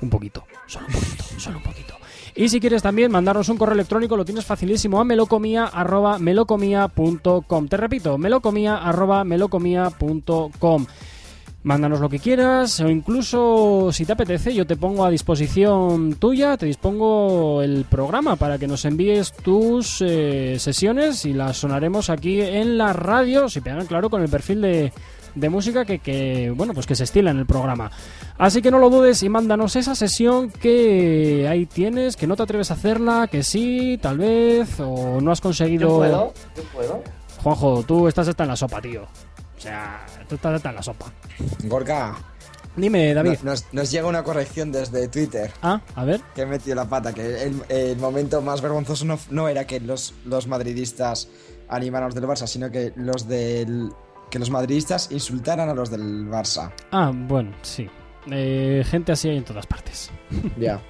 [0.00, 1.94] Un poquito, solo un poquito, solo un poquito.
[2.34, 7.68] Y si quieres también mandarnos un correo electrónico, lo tienes facilísimo a melocomía.melocomía.com.
[7.68, 10.86] Te repito, melocomía.melocomía.com.
[11.64, 16.56] Mándanos lo que quieras o incluso si te apetece yo te pongo a disposición tuya,
[16.56, 22.40] te dispongo el programa para que nos envíes tus eh, sesiones y las sonaremos aquí
[22.40, 24.92] en la radio, si pegan claro con el perfil de,
[25.34, 27.90] de música que, que, bueno pues que se estila en el programa.
[28.38, 32.42] Así que no lo dudes y mándanos esa sesión que ahí tienes, que no te
[32.42, 35.88] atreves a hacerla, que sí, tal vez, o no has conseguido...
[35.88, 37.02] Yo puedo, yo puedo.
[37.42, 39.02] Juanjo, tú estás hasta en la sopa, tío.
[39.02, 41.06] O sea, tú estás hasta en la sopa.
[41.64, 42.14] Gorka.
[42.74, 43.38] Dime, David.
[43.42, 45.52] no- Nos, nos llega una corrección desde Twitter.
[45.62, 46.20] Ah, a ver.
[46.34, 49.78] Que he metido la pata, que el, el momento más vergonzoso no, no era que
[49.78, 51.28] los, los madridistas
[51.68, 53.90] animaran a los del Barça, sino que los del
[54.32, 56.72] que los madridistas insultaran a los del Barça.
[56.90, 57.86] Ah, bueno, sí.
[58.30, 60.10] Eh, gente así hay en todas partes.
[60.58, 60.80] Ya.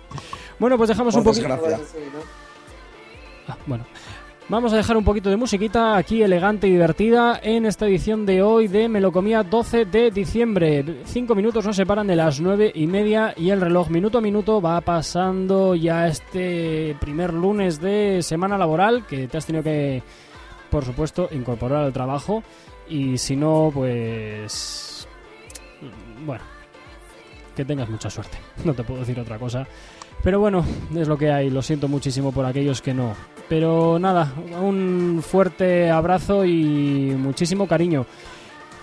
[0.61, 1.49] Bueno, pues dejamos un poquito...
[3.49, 3.85] Ah, bueno.
[4.49, 8.43] Vamos a dejar un poquito de musiquita aquí elegante y divertida en esta edición de
[8.43, 11.01] hoy de Melocomía 12 de diciembre.
[11.05, 14.61] Cinco minutos nos separan de las nueve y media y el reloj minuto a minuto
[14.61, 20.03] va pasando ya este primer lunes de semana laboral que te has tenido que,
[20.71, 22.45] por supuesto, incorporar al trabajo
[22.93, 25.07] y si no, pues...
[26.25, 26.45] Bueno,
[27.57, 28.39] que tengas mucha suerte.
[28.65, 29.67] No te puedo decir otra cosa.
[30.23, 30.65] Pero bueno,
[30.95, 31.51] es lo que hay.
[31.51, 33.15] Lo siento muchísimo por aquellos que no.
[33.49, 38.07] Pero nada, un fuerte abrazo y muchísimo cariño.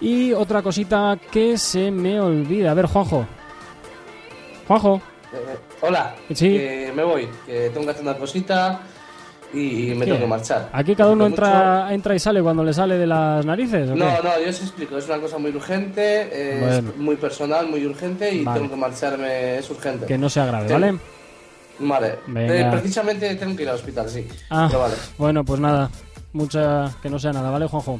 [0.01, 2.71] Y otra cosita que se me olvida.
[2.71, 3.25] A ver, Juanjo.
[4.67, 5.01] Juanjo.
[5.33, 6.49] Eh, hola, Sí.
[6.95, 8.81] me voy, que tengo que hacer una cosita
[9.53, 10.11] y me ¿Qué?
[10.11, 10.69] tengo que marchar.
[10.73, 13.89] Aquí cada uno entra, entra y sale cuando le sale de las narices.
[13.89, 13.99] ¿o qué?
[13.99, 16.89] No, no, yo os explico, es una cosa muy urgente, eh, Bueno.
[16.91, 18.59] es muy personal, muy urgente y Vale.
[18.59, 20.05] tengo que marcharme, es urgente.
[20.05, 20.99] Que no sea grave, ¿vale?
[21.79, 22.55] Vale, Venga.
[22.55, 24.27] Eh, precisamente tengo que ir al hospital, sí.
[24.49, 24.95] Ah, Pero vale.
[25.17, 25.89] bueno, pues nada.
[26.33, 27.99] Mucha, que no sea nada, ¿vale, Juanjo?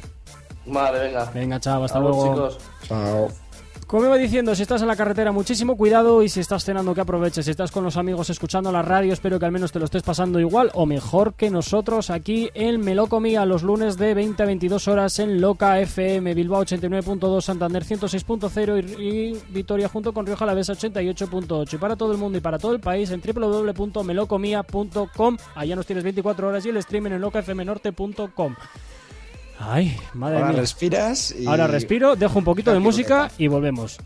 [0.66, 1.24] Vale, venga.
[1.34, 2.48] Venga, chao, hasta Vamos, luego.
[2.50, 2.58] chicos.
[2.86, 3.49] Chao.
[3.90, 7.00] Como iba diciendo, si estás en la carretera, muchísimo cuidado y si estás cenando, que
[7.00, 7.44] aproveches.
[7.44, 10.04] Si estás con los amigos escuchando la radio, espero que al menos te lo estés
[10.04, 14.86] pasando igual o mejor que nosotros aquí en Melocomía, los lunes de 20 a 22
[14.86, 20.74] horas en Loca FM, Bilbao 89.2, Santander 106.0 y, y Vitoria junto con Rioja Alavesa
[20.74, 21.74] 88.8.
[21.74, 25.36] Y para todo el mundo y para todo el país en www.melocomía.com.
[25.56, 28.54] Allá nos tienes 24 horas y el streaming en locafmnorte.com.
[29.62, 30.60] Ay, madre Ahora mía.
[30.60, 31.46] respiras y...
[31.46, 33.98] Ahora respiro, dejo un poquito de música y volvemos.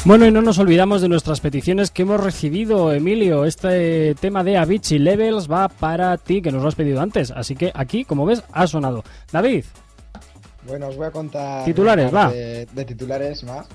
[0.08, 3.44] Bueno, y no nos olvidamos de nuestras peticiones que hemos recibido, Emilio.
[3.44, 7.30] Este tema de Avicii Levels va para ti, que nos lo has pedido antes.
[7.30, 9.04] Así que aquí, como ves, ha sonado.
[9.34, 9.66] David,
[10.66, 11.66] Bueno, os voy a contar.
[11.66, 12.32] Titulares, va.
[12.32, 13.68] De, titulares más.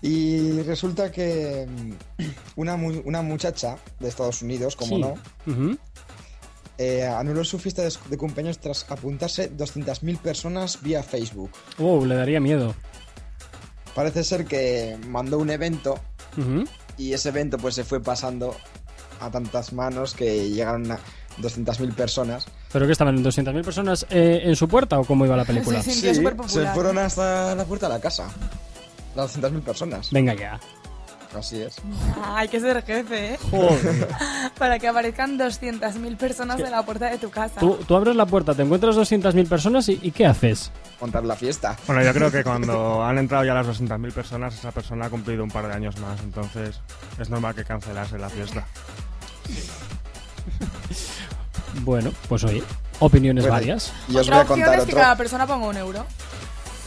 [0.00, 2.22] Y resulta que mm,
[2.54, 5.02] una, una muchacha de Estados Unidos, como Sí.
[5.02, 5.76] no,
[6.78, 11.50] eh, anuló su fiesta de, de cumpleaños tras apuntarse 200.000 personas vía Facebook.
[11.78, 12.76] Wow, le daría miedo.
[13.98, 15.98] Parece ser que mandó un evento
[16.96, 18.54] y ese evento pues se fue pasando
[19.18, 21.00] a tantas manos que llegaron a
[21.40, 22.46] 200.000 personas.
[22.72, 25.82] ¿Pero que estaban 200.000 personas eh, en su puerta o cómo iba la película?
[25.82, 28.28] Sí, se fueron hasta la puerta de la casa.
[29.16, 30.12] Las 200.000 personas.
[30.12, 30.60] Venga ya.
[31.36, 31.76] Así es.
[32.24, 33.38] Hay que ser jefe, ¿eh?
[33.50, 34.08] Joder.
[34.58, 37.60] Para que aparezcan 200.000 personas en la puerta de tu casa.
[37.60, 40.72] Tú, tú abres la puerta, te encuentras 200.000 personas y, ¿y qué haces?
[41.00, 41.76] Montar la fiesta.
[41.86, 45.44] Bueno, yo creo que cuando han entrado ya las 200.000 personas, esa persona ha cumplido
[45.44, 46.80] un par de años más, entonces
[47.20, 48.64] es normal que cancelase la fiesta.
[51.82, 52.62] Bueno, pues oye,
[52.98, 53.92] opiniones Bueno, varias.
[54.08, 55.00] Y os voy Otra a opción contar es que otro.
[55.02, 56.04] cada persona ponga un euro.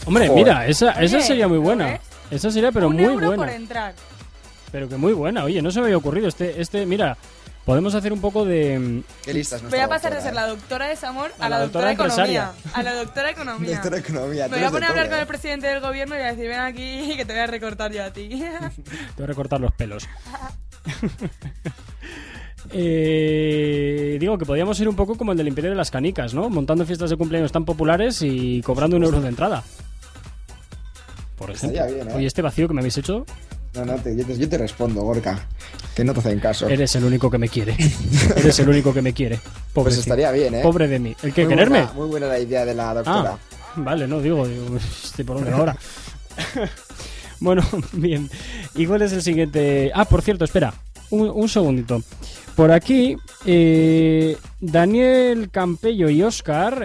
[0.06, 0.44] Hombre, Joder.
[0.44, 1.86] mira, esa, esa Oye, sería muy ¿lo buena.
[1.86, 2.00] ves?
[2.32, 3.54] Esa sería, pero un muy euro por buena.
[3.56, 3.94] entrar.
[4.72, 5.44] Pero que muy buena.
[5.44, 6.28] Oye, no se me había ocurrido.
[6.28, 7.18] Este, este, mira,
[7.66, 8.80] podemos hacer un poco de.
[8.80, 10.36] mm, Qué lista es Voy a pasar de ser ¿eh?
[10.36, 12.54] la doctora de Samor a, A la, la doctora, de doctora economía.
[12.74, 13.72] A la doctora de economía.
[13.74, 14.48] Doctora de economía.
[14.48, 16.48] Me voy a poner a hablar con el presidente del gobierno y voy a decir,
[16.48, 18.30] ven aquí que te voy a recortar yo a ti.
[18.30, 18.46] Te
[19.18, 20.08] voy a recortar los pelos.
[22.74, 26.50] Eh, digo que podíamos ir un poco como el del Imperio de las Canicas, ¿no?
[26.50, 29.64] Montando fiestas de cumpleaños tan populares y cobrando un euro de entrada.
[31.38, 31.86] Por ejemplo.
[31.86, 32.14] Bien, ¿eh?
[32.16, 33.26] Oye, este vacío que me habéis hecho,
[33.74, 35.48] No, no, te- yo, te, yo te respondo, Gorka.
[35.96, 36.68] Que no te hacen caso.
[36.68, 37.76] eres el único que me quiere.
[38.36, 39.40] eres el único que me quiere.
[39.74, 40.62] Pobre Pues estaría bien, ¿eh?
[40.62, 41.16] Pobre de mí.
[41.24, 41.80] ¿El que Muy quererme?
[41.80, 43.38] buena- muy buena la idea de la doctora.
[43.38, 45.78] Ah, vale, no, digo, digo estoy por dónde va ahora.
[47.40, 48.30] bueno, bien.
[48.76, 49.92] ¿Y cuál es el siguiente?
[49.96, 50.74] Ah, por cierto, espera,
[51.10, 52.04] un, un segundito.
[52.56, 53.16] Por aquí,
[53.46, 56.84] eh, Daniel Campello y Oscar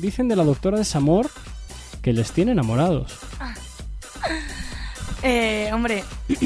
[0.00, 1.28] dicen de la doctora de Samor
[2.00, 3.18] que les tiene enamorados.
[5.24, 6.02] Eh, hombre,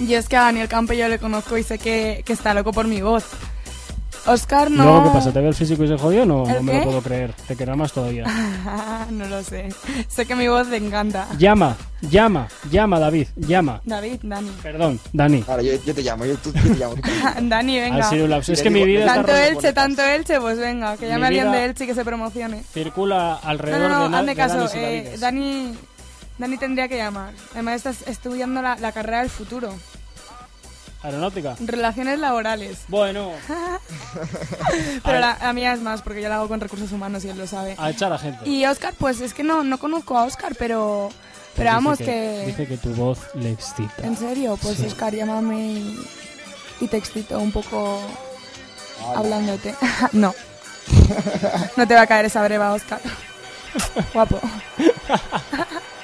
[0.00, 2.70] yo es que a Daniel Campo yo le conozco y sé que, que está loco
[2.72, 3.24] por mi voz.
[4.26, 4.82] Oscar no.
[4.84, 5.32] Luego, ¿qué pasa?
[5.32, 6.26] ¿Te ve el físico y se jodió?
[6.26, 7.32] No, ¿El no me lo puedo creer.
[7.46, 8.26] Te querrá más todavía.
[9.10, 9.70] no lo sé.
[10.06, 11.26] Sé que mi voz le encanta.
[11.38, 13.80] Llama, llama, llama, David, llama.
[13.86, 14.50] David, Dani.
[14.62, 15.42] Perdón, Dani.
[15.48, 16.94] Ahora, yo, yo te llamo, yo, tú- yo te llamo.
[17.48, 18.04] Dani, venga.
[18.06, 18.52] Ha sido un lapso.
[18.52, 21.64] Es que mi vida Tanto Elche, tanto Elche, pues venga, que llame alguien vida- de
[21.64, 22.62] Elche y que se promocione.
[22.74, 24.56] circula No, alrededor no, no, de, na- hazme de caso.
[24.56, 25.20] Danis y eh, Davides.
[25.20, 25.74] Dani,
[26.38, 27.32] Dani tendría que llamar.
[27.52, 29.74] Además, estás estudiando la, la carrera del futuro.
[31.02, 31.54] Aeronáutica.
[31.60, 32.78] Relaciones laborales.
[32.88, 33.30] Bueno.
[35.04, 37.38] Pero la, la mía es más, porque yo la hago con recursos humanos y él
[37.38, 37.76] lo sabe.
[37.78, 38.48] A echar a gente.
[38.48, 42.04] Y Oscar, pues es que no, no conozco a Oscar, pero, Pues pero vamos que,
[42.04, 42.44] que...
[42.46, 44.04] Dice que tu voz le excita.
[44.04, 44.58] ¿En serio?
[44.60, 44.86] Pues Sí.
[44.86, 46.06] Oscar, llámame y,
[46.80, 48.00] y te excito un poco
[49.14, 49.74] hablándote.
[50.12, 50.34] no.
[51.76, 53.00] no te va a caer esa breva, Oscar.
[54.12, 54.40] Guapo.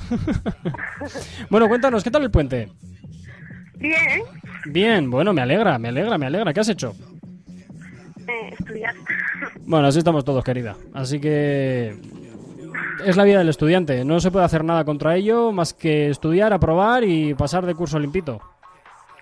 [1.49, 2.69] bueno, cuéntanos, ¿qué tal el puente?
[3.75, 4.21] Bien,
[4.65, 6.53] Bien, bueno, me alegra, me alegra, me alegra.
[6.53, 6.95] ¿Qué has hecho?
[8.49, 8.95] Estudiar.
[9.61, 10.75] Bueno, así estamos todos, querida.
[10.93, 11.95] Así que
[13.05, 14.03] es la vida del estudiante.
[14.05, 17.99] No se puede hacer nada contra ello más que estudiar, aprobar y pasar de curso
[17.99, 18.41] limpito.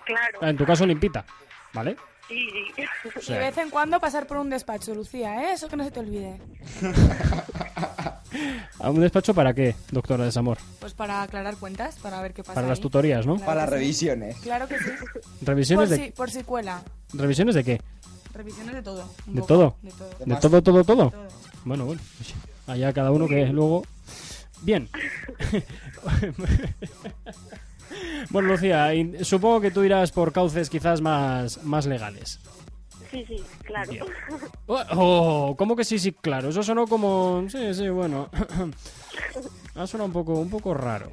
[0.04, 0.46] Claro.
[0.48, 1.24] En tu caso, limpita.
[1.72, 1.96] ¿Vale?
[2.28, 2.82] Sí, sí.
[3.16, 5.52] O Y sea, de vez en cuando pasar por un despacho, Lucía, ¿eh?
[5.54, 6.40] Eso que no se te olvide.
[8.80, 10.58] ¿A un despacho para qué, doctora de Samor?
[10.80, 13.36] Pues para aclarar cuentas, para ver qué pasa Para las tutorías, ¿no?
[13.36, 13.70] Claro Para sí.
[13.74, 14.36] revisiones.
[14.38, 14.90] Claro que sí.
[15.42, 16.82] ¿Revisiones por de- si, por si cuela.
[17.12, 17.80] ¿Revisiones de qué?
[18.32, 19.08] Revisiones de todo.
[19.26, 19.76] ¿De poco, todo?
[19.82, 20.10] De todo.
[20.24, 21.12] ¿De todo, todo, todo?
[21.64, 22.00] Bueno, bueno.
[22.66, 23.84] allá cada uno que luego...
[24.62, 24.88] Bien.
[28.30, 28.90] bueno, Lucía,
[29.22, 32.38] supongo que tú irás por cauces quizás más, más legales.
[33.10, 33.90] Sí, sí, claro.
[33.90, 34.04] Bien.
[34.66, 36.12] Oh, oh, ¿cómo que sí, sí?
[36.12, 37.44] Claro, eso sonó como...
[37.50, 38.30] Sí, sí, bueno.
[39.74, 41.12] ha sonado un poco, un poco raro.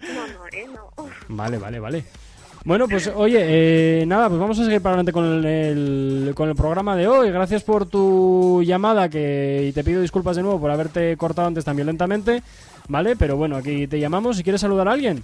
[0.00, 0.90] No, no, eh, no.
[1.28, 2.04] Vale, vale, vale.
[2.66, 3.38] Bueno, pues oye,
[4.00, 7.30] eh, nada, pues vamos a seguir para adelante con el, con el programa de hoy.
[7.30, 11.64] Gracias por tu llamada que, y te pido disculpas de nuevo por haberte cortado antes
[11.64, 12.42] tan violentamente.
[12.88, 15.22] Vale, pero bueno, aquí te llamamos si quieres saludar a alguien.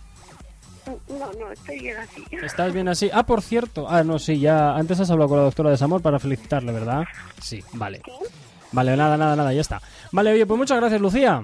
[1.09, 2.23] No, no, estoy bien así.
[2.31, 3.11] ¿Estás bien así?
[3.13, 3.89] Ah, por cierto.
[3.89, 7.03] Ah, no, sí, ya antes has hablado con la doctora de Samor para felicitarle, ¿verdad?
[7.41, 8.03] Sí, vale.
[8.71, 9.83] Vale, nada, nada, nada, ya está.
[10.13, 11.43] Vale, oye, pues muchas gracias, Lucía.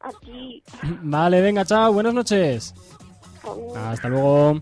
[0.00, 0.60] Aquí.
[1.02, 2.74] Vale, venga, chao, buenas noches.
[3.76, 4.58] Hasta luego.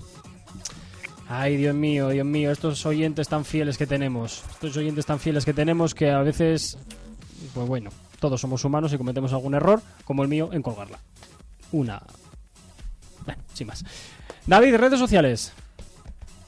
[1.35, 4.43] Ay, Dios mío, Dios mío, estos oyentes tan fieles que tenemos.
[4.51, 6.77] Estos oyentes tan fieles que tenemos que a veces,
[7.55, 7.91] pues bueno,
[8.21, 10.99] todos somos humanos y cometemos algún error, como el mío, en colgarla.
[11.73, 12.03] Una...
[13.25, 13.83] Bueno, sin más.
[14.47, 15.53] David, redes sociales.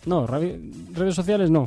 [0.05, 1.67] No, redes sociales no.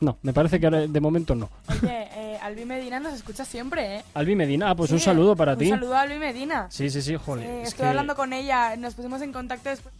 [0.00, 1.50] No, me parece que ahora de momento no.
[1.68, 4.02] Oye, eh, Albi Medina nos escucha siempre, ¿eh?
[4.14, 5.68] Albi Medina, ah, pues Sí, un saludo para un ti.
[5.68, 6.66] saludo a Albi Medina.
[6.70, 7.46] Sí, sí, sí, joder.
[7.46, 9.94] Eh, es estoy que- hablando con ella, nos pusimos en contacto después.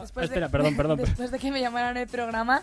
[0.00, 1.10] Después espera, perdón, perdón, perdón.
[1.10, 2.62] Después de que me llamaran el programa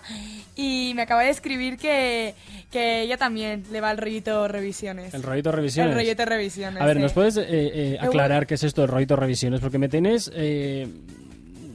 [0.55, 2.33] y me acaba de escribir que,
[2.71, 5.13] que ella también le va el rollito revisiones.
[5.13, 5.91] El rollito revisiones.
[5.91, 6.81] El rollito revisiones.
[6.81, 6.99] A ver, eh.
[7.01, 9.59] ¿nos puedes eh, eh, aclarar qué es esto del rollito revisiones?
[9.59, 10.87] Porque me tenés eh,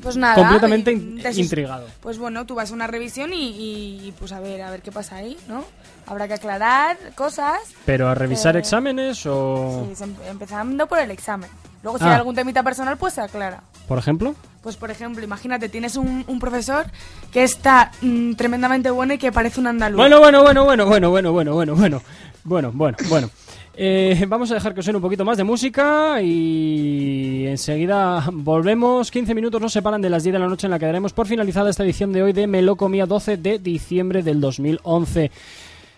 [0.02, 0.34] Pues nada.
[0.34, 1.86] completamente in- de intrigado.
[2.00, 4.82] Pues bueno, tú vas a una revisión y, y, y, pues a ver, a ver
[4.82, 5.64] qué pasa ahí, ¿no?
[6.06, 7.58] Habrá que aclarar cosas.
[7.86, 9.86] ¿Pero a revisar Eh, exámenes o...?
[9.94, 11.48] Sí, em- empezando por el examen.
[11.82, 12.08] Luego si Ah.
[12.10, 13.62] hay algún temita personal, pues se aclara.
[13.88, 14.34] ¿Por ejemplo?
[14.62, 16.86] Pues por ejemplo, imagínate, tienes un, un profesor
[17.32, 19.96] que está mm, tremendamente bueno y que parece un andaluz.
[19.96, 22.02] Bueno, bueno, bueno, bueno, bueno, bueno, bueno, bueno, bueno,
[22.44, 23.30] bueno, bueno, bueno.
[23.74, 29.10] Eh, vamos a dejar que suene un poquito más de música y enseguida volvemos.
[29.10, 31.26] 15 minutos nos separan de las 10 de la noche en la que daremos por
[31.26, 35.30] finalizada esta edición de hoy de Melocomía 12 de diciembre del 2011.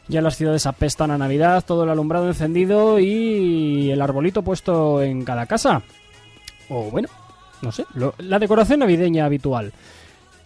[0.09, 5.25] Ya las ciudades apestan a Navidad, todo el alumbrado encendido y el arbolito puesto en
[5.25, 5.83] cada casa.
[6.69, 7.09] O bueno,
[7.63, 9.73] no sé, lo- la decoración navideña habitual.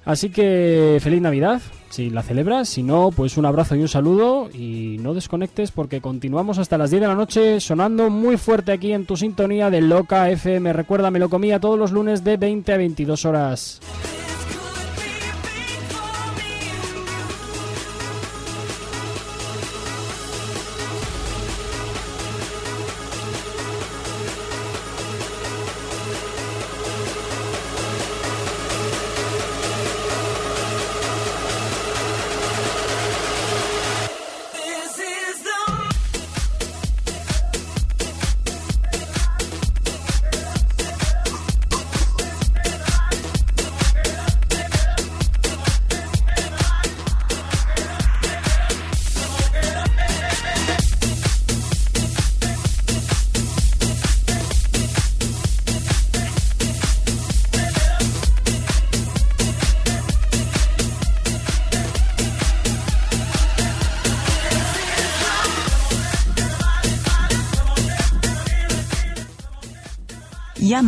[0.05, 1.61] Así que feliz Navidad,
[1.91, 6.01] si la celebras, si no, pues un abrazo y un saludo y no desconectes porque
[6.01, 9.83] continuamos hasta las 10 de la noche sonando muy fuerte aquí en tu sintonía de
[9.83, 10.73] Loca FM.
[10.73, 13.81] Recuerda, me lo comía todos los lunes de 20 a 22 horas.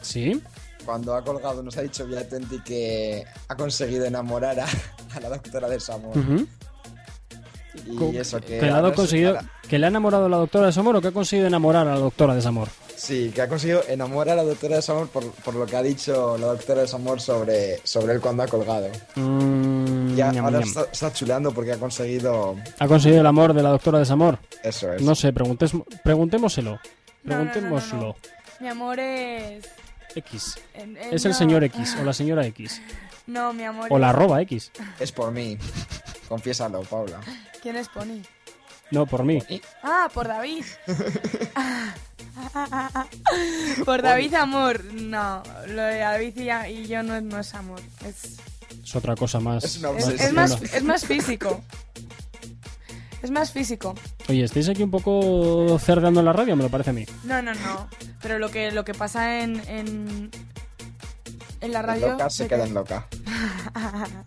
[0.02, 0.42] Sí.
[0.86, 4.66] Cuando ha colgado nos ha dicho vía Twenty que ha conseguido enamorar a,
[5.16, 6.14] a la doctora de Samor.
[7.86, 8.60] Y Co- eso que...
[8.60, 9.38] que, le ha conseguido,
[9.68, 11.94] que le ha enamorado a la doctora de Samor o que ha conseguido enamorar a
[11.96, 12.70] la doctora de Samor.
[12.96, 15.84] Sí, que ha conseguido enamorar a la doctora de Samor por, por lo que ha
[15.84, 18.88] dicho la doctora de Samor sobre, sobre él cuando ha colgado.
[19.16, 22.56] Mm, Ya ahora está, está chuleando porque ha conseguido...
[22.80, 24.40] ¿Ha conseguido el amor de la doctora de Samor?
[24.64, 25.02] Eso es.
[25.02, 25.72] No sé, preguntes,
[26.04, 26.72] preguntémoselo.
[26.72, 26.80] No,
[27.24, 27.98] no, no, no, Preguntémoslo.
[27.98, 28.16] no.
[28.62, 29.66] Mi amor es...
[30.16, 30.58] X.
[30.74, 31.38] en- en- Es el no.
[31.38, 32.82] señor X o la señora X.
[33.28, 34.72] No, mi amor O la arroba X.
[35.00, 35.58] Es por mí.
[36.30, 37.20] Confiésalo, Paula.
[37.60, 38.22] ¿Quién es Pony?
[38.92, 39.42] No, por mí.
[39.82, 40.64] Ah, por David.
[43.86, 44.84] por David amor.
[44.94, 47.80] No, lo de David y, y yo no, no es amor.
[48.06, 48.38] Es,
[48.84, 49.64] Es otra cosa más.
[49.64, 51.64] Es una es, es más, es más físico.
[53.26, 53.96] Es más físico.
[54.30, 56.56] Oye, ¿estáis aquí un poco cerdeando en la radio?
[56.56, 57.08] Me lo parece a mí.
[57.24, 57.88] No, no, no.
[58.22, 60.30] Pero lo que, lo que pasa en, en,
[61.60, 62.10] en la radio...
[62.10, 63.08] Loca se se queda queda- en loca.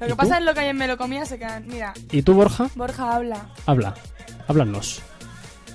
[0.00, 0.16] lo ¿Y que tú?
[0.16, 1.68] pasa en lo que hay en Melocomía se quedan...
[1.68, 2.68] Mira, ¿Y tú, Borja?
[2.74, 3.46] Borja habla.
[3.66, 3.94] Habla.
[4.48, 5.02] Háblanos.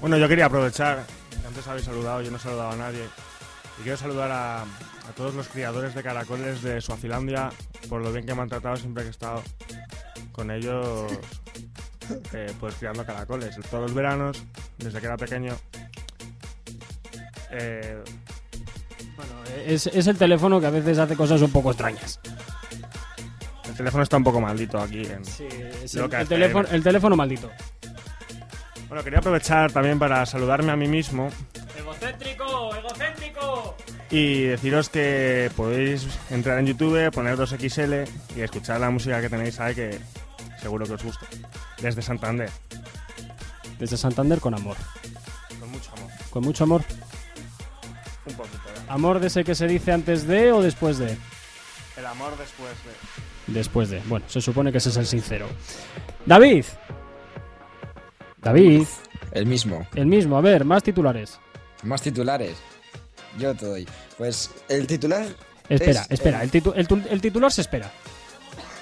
[0.02, 1.06] Bueno, yo quería aprovechar,
[1.42, 3.06] que antes habéis saludado, yo no he saludado a nadie,
[3.80, 7.50] y quiero saludar a, a todos los criadores de caracoles de Suazilandia
[7.88, 9.42] por lo bien que me han tratado siempre que he estado
[10.36, 11.12] con ellos,
[12.34, 13.56] eh, pues criando caracoles.
[13.70, 14.44] Todos los veranos,
[14.78, 15.56] desde que era pequeño.
[17.52, 18.04] Eh,
[19.66, 22.20] Es, es el teléfono que a veces hace cosas un poco extrañas.
[23.70, 27.50] el teléfono está un poco maldito aquí en Es el, el teléfono, el teléfono maldito.
[28.90, 31.30] Bueno, quería aprovechar también para saludarme a mí mismo
[31.78, 33.76] Egocéntrico, egocéntrico.
[34.12, 39.60] Y deciros que podéis entrar en YouTube, poner 2XL y escuchar la música que tenéis
[39.60, 40.00] ahí que
[40.66, 41.28] seguro que os gusta.
[41.80, 42.50] Desde Santander,
[43.78, 44.76] Desde Santander con amor.
[45.60, 46.10] con mucho amor.
[46.32, 46.82] Con mucho amor.
[48.26, 48.58] Un poquito.
[48.70, 48.82] ¿eh?
[48.88, 51.16] ¿Amor de ese que se dice antes de o después de?
[51.98, 53.54] El amor después de...
[53.54, 54.00] Después de.
[54.08, 55.48] Bueno, se supone que ese es el sincero.
[56.26, 56.66] David.
[58.42, 58.88] David.
[59.34, 59.88] El mismo.
[59.94, 60.36] El mismo.
[60.36, 61.40] A ver, más titulares.
[61.84, 62.58] Más titulares.
[63.38, 63.88] Yo te doy.
[64.18, 65.28] Pues el titular.
[65.70, 66.42] Espera, es espera.
[66.42, 67.92] El, titu- el tu- el titular se espera.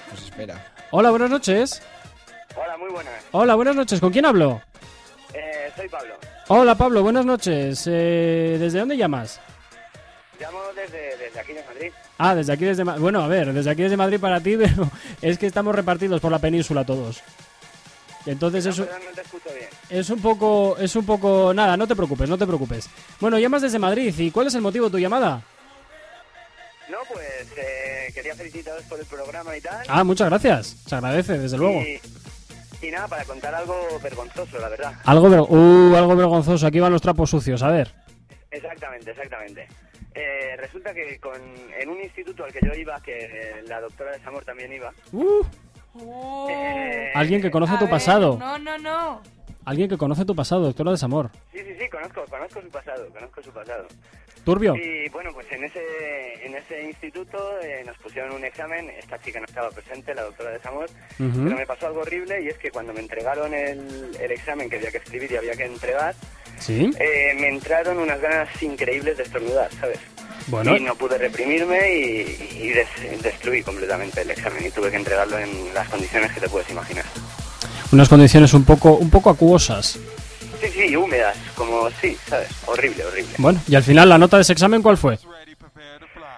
[0.08, 0.73] Pues espera.
[0.96, 1.82] Hola, buenas noches.
[2.54, 3.14] Hola, muy buenas.
[3.32, 3.98] Hola, buenas noches.
[3.98, 4.62] ¿Con quién hablo?
[5.32, 6.14] Eh, soy Pablo.
[6.46, 7.02] Hola, Pablo.
[7.02, 7.82] Buenas noches.
[7.90, 9.40] Eh, ¿Desde dónde llamas?
[10.38, 11.92] Llamo desde, desde aquí de Madrid.
[12.18, 14.88] Ah, desde aquí, desde Ma- Bueno, a ver, desde aquí, desde Madrid para ti, pero
[15.20, 17.22] es que estamos repartidos por la península todos.
[18.24, 19.68] Entonces eso no bien.
[19.90, 22.88] es un poco, es un poco, nada, no te preocupes, no te preocupes.
[23.18, 25.42] Bueno, llamas desde Madrid y ¿cuál es el motivo de tu llamada?
[26.88, 29.84] No, pues eh, quería felicitaros por el programa y tal.
[29.88, 31.80] Ah, muchas gracias, se agradece, desde luego.
[31.80, 32.00] Y,
[32.86, 34.92] y nada, para contar algo vergonzoso, la verdad.
[35.04, 37.92] Algo, ver- uh, algo vergonzoso, aquí van los trapos sucios, a ver.
[38.50, 39.68] Exactamente, exactamente.
[40.14, 41.34] Eh, resulta que con,
[41.80, 44.92] en un instituto al que yo iba, que la doctora de Samor también iba,
[45.96, 49.22] Uh, eh, alguien que conoce A tu ver, pasado, No, no, no.
[49.64, 51.30] alguien que conoce tu pasado, doctora de Samor.
[51.52, 53.86] Sí, sí, sí, conozco, conozco su pasado, conozco su pasado.
[54.44, 54.74] Turbio.
[54.76, 55.80] Y bueno, pues en ese,
[56.44, 60.50] en ese instituto eh, nos pusieron un examen, esta chica no estaba presente, la doctora
[60.50, 60.88] de Samor,
[61.18, 64.76] pero me pasó algo horrible y es que cuando me entregaron el, el examen que
[64.76, 66.14] había que escribir y había que entregar,
[66.60, 66.90] Sí.
[67.00, 69.98] eh, me entraron unas ganas increíbles de estornudar, ¿sabes?
[70.46, 70.76] Bueno.
[70.76, 75.38] Y no pude reprimirme y, y des- destruí completamente el examen y tuve que entregarlo
[75.38, 77.04] en las condiciones que te puedes imaginar.
[77.92, 79.98] Unas condiciones un poco, un poco acuosas.
[80.60, 82.48] Sí, sí, húmedas, como sí, ¿sabes?
[82.66, 83.34] Horrible, horrible.
[83.38, 85.18] Bueno, y al final la nota de ese examen, ¿cuál fue?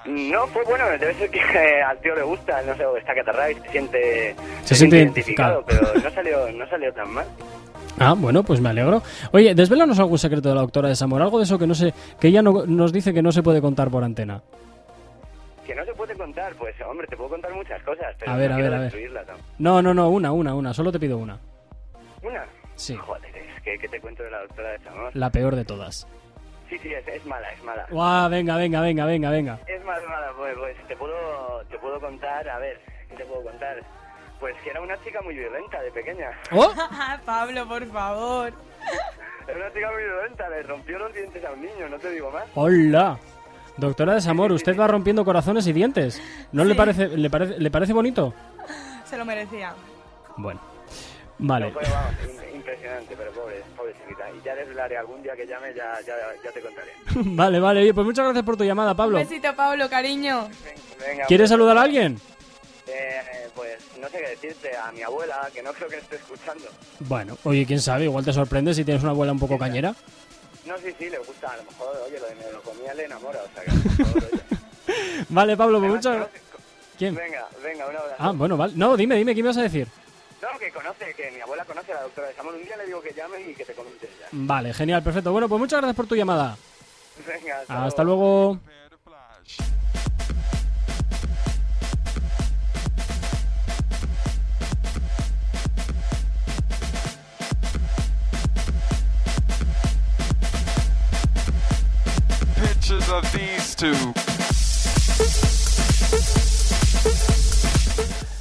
[0.06, 3.14] No, pues bueno, debe ser que eh, al tío le gusta, no sé, o está
[3.14, 5.64] catarrado y se siente, Se siente identificado.
[5.66, 7.26] pero no salió, no salió tan mal.
[7.98, 9.02] Ah, bueno, pues me alegro.
[9.32, 11.94] Oye, desvélanos algún secreto de la doctora de Samor, algo de eso que no sé,
[12.20, 14.42] que ella no, nos dice que no se puede contar por antena.
[15.66, 18.50] Que no se puede contar, pues hombre, te puedo contar muchas cosas, pero A ver,
[18.50, 19.10] no a ver, a ver.
[19.58, 19.80] ¿no?
[19.80, 21.38] No, no, no, una, una, una, solo te pido una.
[22.22, 22.44] ¿Una?
[22.74, 22.94] Sí.
[22.96, 23.22] Joder,
[23.66, 25.10] que, que te cuento de la doctora de Samor.
[25.16, 26.06] La peor de todas.
[26.70, 27.84] Sí, sí, es, es mala, es mala.
[27.90, 29.58] Guau, venga, venga, venga, venga, venga.
[29.66, 33.42] Es mala, mala, pues, pues te puedo, te puedo contar, a ver, ¿qué te puedo
[33.42, 33.82] contar?
[34.38, 36.30] Pues que era una chica muy violenta de pequeña.
[36.52, 36.72] ¿Oh?
[37.24, 38.52] Pablo, por favor.
[39.48, 42.30] Era una chica muy violenta, le rompió los dientes a un niño, no te digo
[42.30, 42.44] más.
[42.54, 43.18] Hola.
[43.78, 46.22] Doctora de Samor, usted va rompiendo corazones y dientes.
[46.52, 46.78] ¿No le Sí.
[46.78, 48.32] parece, le parece, le parece bonito?
[49.04, 49.74] Se lo merecía.
[50.36, 50.60] Bueno.
[51.38, 51.66] Vale.
[51.66, 53.55] No, fue, vamos, im- impresionante, pero pobre,
[54.46, 54.54] pobre chiquita.
[54.54, 56.92] Y ya desvelaré algún día que llame, ya, ya, ya te contaré.
[57.14, 57.80] vale, vale.
[57.82, 59.18] Oye, pues muchas gracias por tu llamada, Pablo.
[59.18, 60.48] Un besito, Pablo, cariño.
[61.00, 62.20] Venga, ¿Quieres pues, saludar a alguien?
[62.86, 66.66] eh, pues no sé qué decirte, a mi abuela, que no creo que esté escuchando.
[67.00, 69.94] Bueno, oye, quién sabe, igual te sorprende si tienes una abuela un poco cañera.
[70.64, 73.48] No, sí, sí, le gusta, a lo mejor, oye, lo de melocomía le enamora, o
[73.54, 74.30] sea que mejor.
[75.28, 76.28] Vale, Pablo, pues muchas
[76.98, 77.14] ¿Quién?
[77.14, 78.16] Venga, venga, un abrazo.
[78.18, 78.72] Ah, bueno, vale.
[78.74, 79.86] No, dime, dime, ¿qué me vas a decir?
[80.40, 82.54] No, que conoce, que mi abuela conoce a la doctora de Samor.
[82.54, 83.82] Un día le digo que llame y que te ya.
[84.38, 85.32] Vale, genial, perfecto.
[85.32, 86.56] Bueno, pues muchas gracias por tu llamada.
[87.26, 88.60] Venga, hasta, Hasta luego.
[102.56, 104.45] Pictures of these two.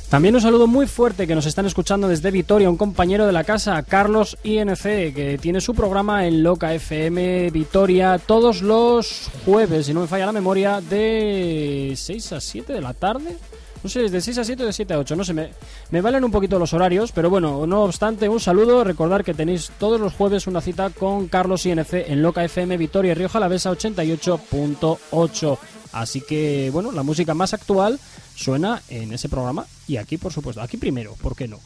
[0.10, 3.44] También un saludo muy fuerte que nos están escuchando desde Vitoria, un compañero de la
[3.44, 9.94] casa, Carlos INC, que tiene su programa en Loca FM Vitoria todos los jueves, si
[9.94, 13.36] no me falla la memoria, de 6 a 7 de la tarde.
[13.84, 15.52] No sé, de 6 a 7 o de 7 a 8, no sé, me,
[15.92, 19.72] me valen un poquito los horarios, pero bueno, no obstante, un saludo, recordar que tenéis
[19.80, 25.58] todos los jueves una cita con Carlos INC en Loca FM Vitoria Rioja Alavesa 88.8.
[25.96, 28.02] Así que, bueno, la música más actual
[28.36, 31.58] suena en ese programa y aquí, por supuesto, aquí primero, ¿por qué no?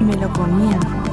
[0.00, 1.05] Me lo.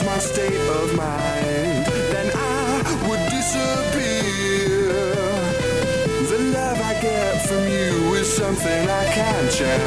[0.00, 4.92] Change my state of mind, then I would disappear.
[6.28, 9.78] The love I get from you is something I can't chance.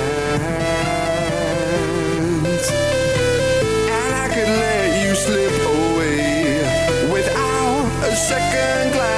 [3.92, 9.13] And I could let you slip away without a second glance.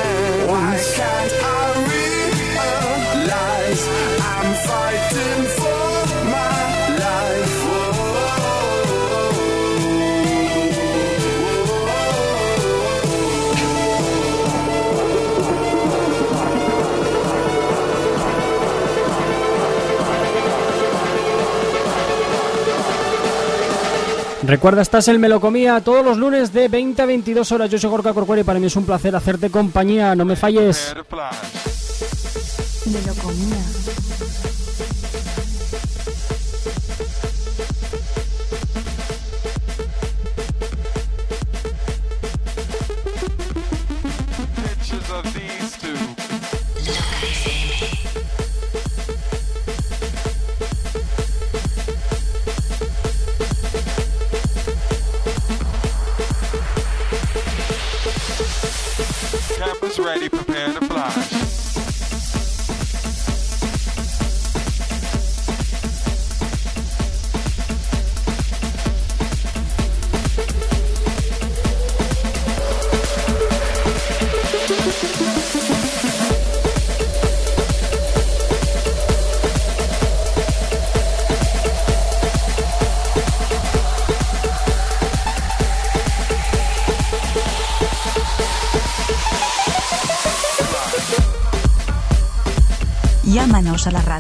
[24.48, 27.70] Recuerda, estás en Melocomía todos los lunes de 20 a 22 horas.
[27.70, 30.16] Yo soy Gorka Corcuera y para mí es un placer hacerte compañía.
[30.16, 30.94] No me falles.
[32.86, 33.00] Me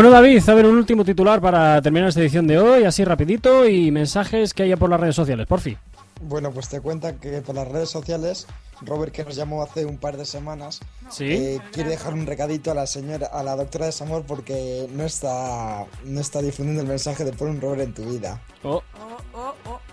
[0.00, 3.68] Bueno, David, a ver, un último titular para terminar esta edición de hoy, así rapidito,
[3.68, 5.76] y mensajes que haya por las redes sociales, por fin.
[6.22, 8.46] Bueno, pues te cuenta que por las redes sociales,
[8.80, 11.26] Robert, que nos llamó hace un par de semanas, Sí.
[11.26, 15.04] eh, quiere dejar un recadito a la señora, a la doctora de Samor, porque no
[15.04, 18.40] está, no está difundiendo el mensaje de pon un Robert en tu vida.
[18.64, 18.82] Oh,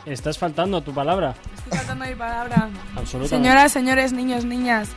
[0.05, 1.35] estás faltando a tu palabra.
[1.57, 2.69] Estoy faltando mi palabra.
[2.95, 3.27] Absolutamente.
[3.27, 4.87] Señoras, señores, niños, niñas,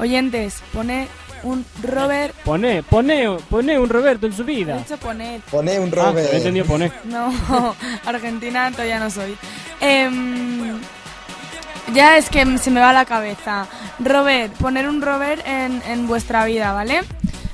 [0.00, 1.06] oyentes, pone
[1.46, 2.34] un Robert.
[2.44, 4.76] Pone, pone, pone un Roberto en su He vida.
[4.78, 5.40] dicho poner.
[5.50, 6.32] Pone un Ah, Robert.
[6.32, 6.92] he entendido poner.
[7.04, 7.32] No,
[8.06, 9.36] Argentina todavía no soy.
[9.80, 10.78] Em,
[11.94, 13.66] ya es que se me va la cabeza.
[13.98, 17.00] Robert, poner un Robert en, en vuestra vida, ¿vale?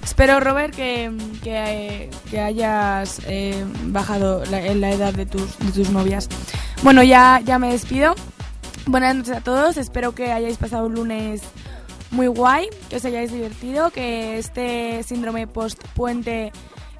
[0.03, 1.13] Espero, Robert, que,
[1.45, 6.29] que, que hayas eh, bajado la, en la edad de tus, de tus novias.
[6.83, 8.15] Bueno, ya, ya me despido.
[8.87, 9.77] Buenas noches a todos.
[9.77, 11.43] Espero que hayáis pasado un lunes
[12.13, 16.53] muy guay, que os hayáis divertido, que este síndrome post-puente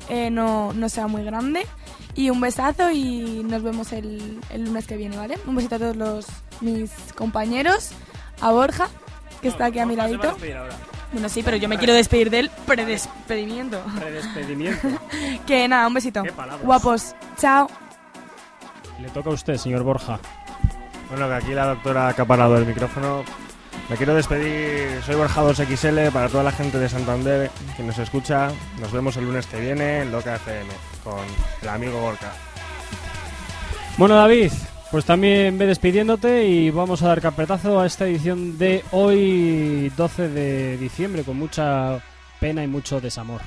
[0.09, 1.67] eh, no, no sea muy grande.
[2.15, 5.39] Y un besazo y nos vemos el, el lunes que viene, ¿vale?
[5.47, 6.27] Un besito a todos los
[6.61, 7.91] mis compañeros,
[8.41, 8.89] a Borja,
[9.41, 10.37] que está aquí a mi ladito.
[11.13, 13.83] Bueno, sí, pero yo me quiero despedir del predespedimiento.
[13.99, 14.89] Predespedimiento.
[15.47, 16.23] que nada, un besito.
[16.35, 16.63] palabras.
[16.63, 17.15] Guapos.
[17.37, 17.69] Chao.
[19.01, 20.19] Le toca a usted, señor Borja.
[21.11, 23.25] Bueno, que aquí la doctora ha acaparado el micrófono.
[23.93, 25.03] Me quiero despedir.
[25.05, 28.51] Soy Borja 2XL para toda la gente de Santander que nos escucha.
[28.81, 30.71] Nos vemos el lunes que viene en Loca FM
[31.05, 31.21] con
[31.61, 32.33] el amigo Gorka.
[33.99, 34.51] Bueno, David,
[34.91, 40.29] pues también ve despidiéndote y vamos a dar carpetazo a esta edición de hoy, 12
[40.31, 42.03] de diciembre, con mucha
[42.41, 43.43] pena y mucho desamor.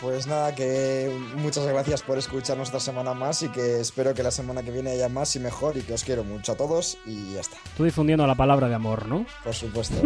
[0.00, 4.30] Pues nada, que muchas gracias por escucharnos esta semana más y que espero que la
[4.30, 7.34] semana que viene haya más y mejor y que os quiero mucho a todos y
[7.34, 7.56] ya está.
[7.76, 9.26] Tú difundiendo la palabra de amor, ¿no?
[9.42, 9.96] Por supuesto.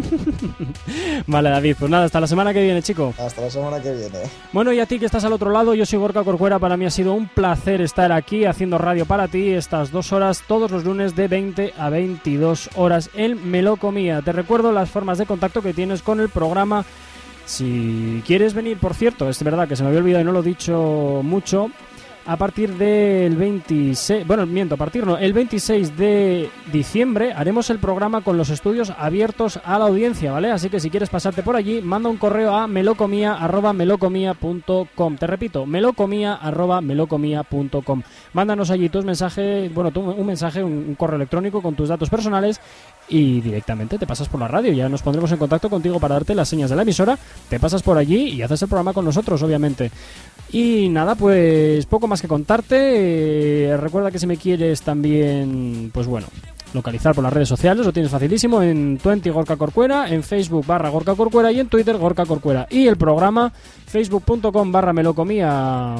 [1.27, 3.13] Vale, David, pues nada, hasta la semana que viene, chico.
[3.19, 4.19] Hasta la semana que viene.
[4.53, 6.59] Bueno, y a ti que estás al otro lado, yo soy Gorka Corcuera.
[6.59, 10.43] Para mí ha sido un placer estar aquí haciendo radio para ti estas dos horas,
[10.49, 13.11] todos los lunes de 20 a 22 horas.
[13.15, 14.23] El Melocomía.
[14.23, 16.87] Te recuerdo las formas de contacto que tienes con el programa.
[17.53, 20.41] Si quieres venir, por cierto, es verdad que se me había olvidado y no lo
[20.41, 21.71] he dicho mucho.
[22.25, 27.81] A partir del 26, bueno, miento, a partir no, el 26 de diciembre haremos el
[27.81, 30.53] programa con los estudios abiertos a la audiencia, ¿vale?
[30.53, 35.17] Así que si quieres pasarte por allí, manda un correo a melocomia@melocomia.com.
[35.17, 38.03] Te repito, melocomia@melocomia.com.
[38.35, 42.09] Mándanos allí tus mensajes, bueno, tu- un mensaje, un, un correo electrónico con tus datos
[42.09, 42.61] personales
[43.09, 44.73] y directamente te pasas por la radio.
[44.73, 47.19] Ya nos pondremos en contacto contigo para darte las señas de la emisora.
[47.49, 49.91] Te pasas por allí y haces el programa con nosotros, obviamente.
[50.53, 53.71] Y nada, pues poco más que contarte.
[53.71, 56.27] Eh, recuerda que si me quieres también, pues bueno,
[56.75, 60.89] localizar por las redes sociales, lo tienes facilísimo en 20 Gorka Corcuera, en Facebook barra
[60.89, 62.67] Gorka Corcuera y en Twitter Gorka Corcuera.
[62.71, 63.53] Y el programa
[63.87, 65.95] facebook.com barra melocomía,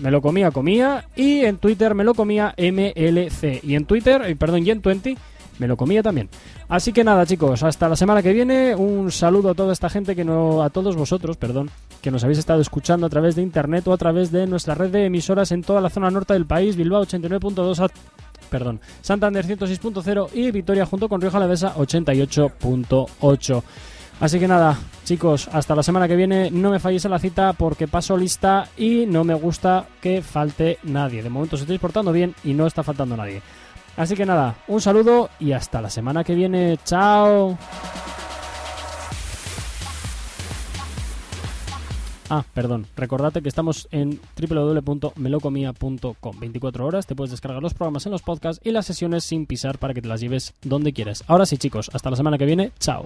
[0.00, 3.60] melocomía comía y en Twitter melocomía MLC.
[3.62, 5.16] Y en Twitter, eh, perdón, y en 20
[5.60, 6.28] me lo comía también.
[6.68, 8.74] Así que nada, chicos, hasta la semana que viene.
[8.74, 11.70] Un saludo a toda esta gente que no, a todos vosotros, perdón,
[12.02, 14.90] que nos habéis estado escuchando a través de internet o a través de nuestra red
[14.90, 17.90] de emisoras en toda la zona norte del país, Bilbao 89.2, a-
[18.50, 23.62] perdón, Santander 106.0 y Vitoria junto con Rioja Alavesa 88.8.
[24.20, 26.50] Así que nada, chicos, hasta la semana que viene.
[26.50, 30.78] No me falléis a la cita porque paso lista y no me gusta que falte
[30.82, 31.22] nadie.
[31.22, 33.40] De momento os estáis portando bien y no está faltando nadie.
[34.00, 36.78] Así que nada, un saludo y hasta la semana que viene.
[36.86, 37.58] Chao.
[42.30, 42.86] Ah, perdón.
[42.96, 46.40] Recordate que estamos en www.melocomia.com.
[46.40, 49.76] 24 horas, te puedes descargar los programas en los podcasts y las sesiones sin pisar
[49.76, 51.22] para que te las lleves donde quieras.
[51.26, 52.72] Ahora sí, chicos, hasta la semana que viene.
[52.78, 53.04] Chao.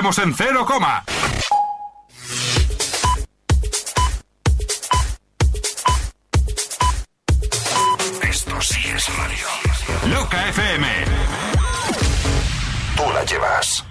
[0.00, 1.04] Volvemos en cero coma.
[8.22, 10.16] Esto sí es radio.
[10.16, 10.86] Loca FM.
[12.96, 13.89] Tú la llevas.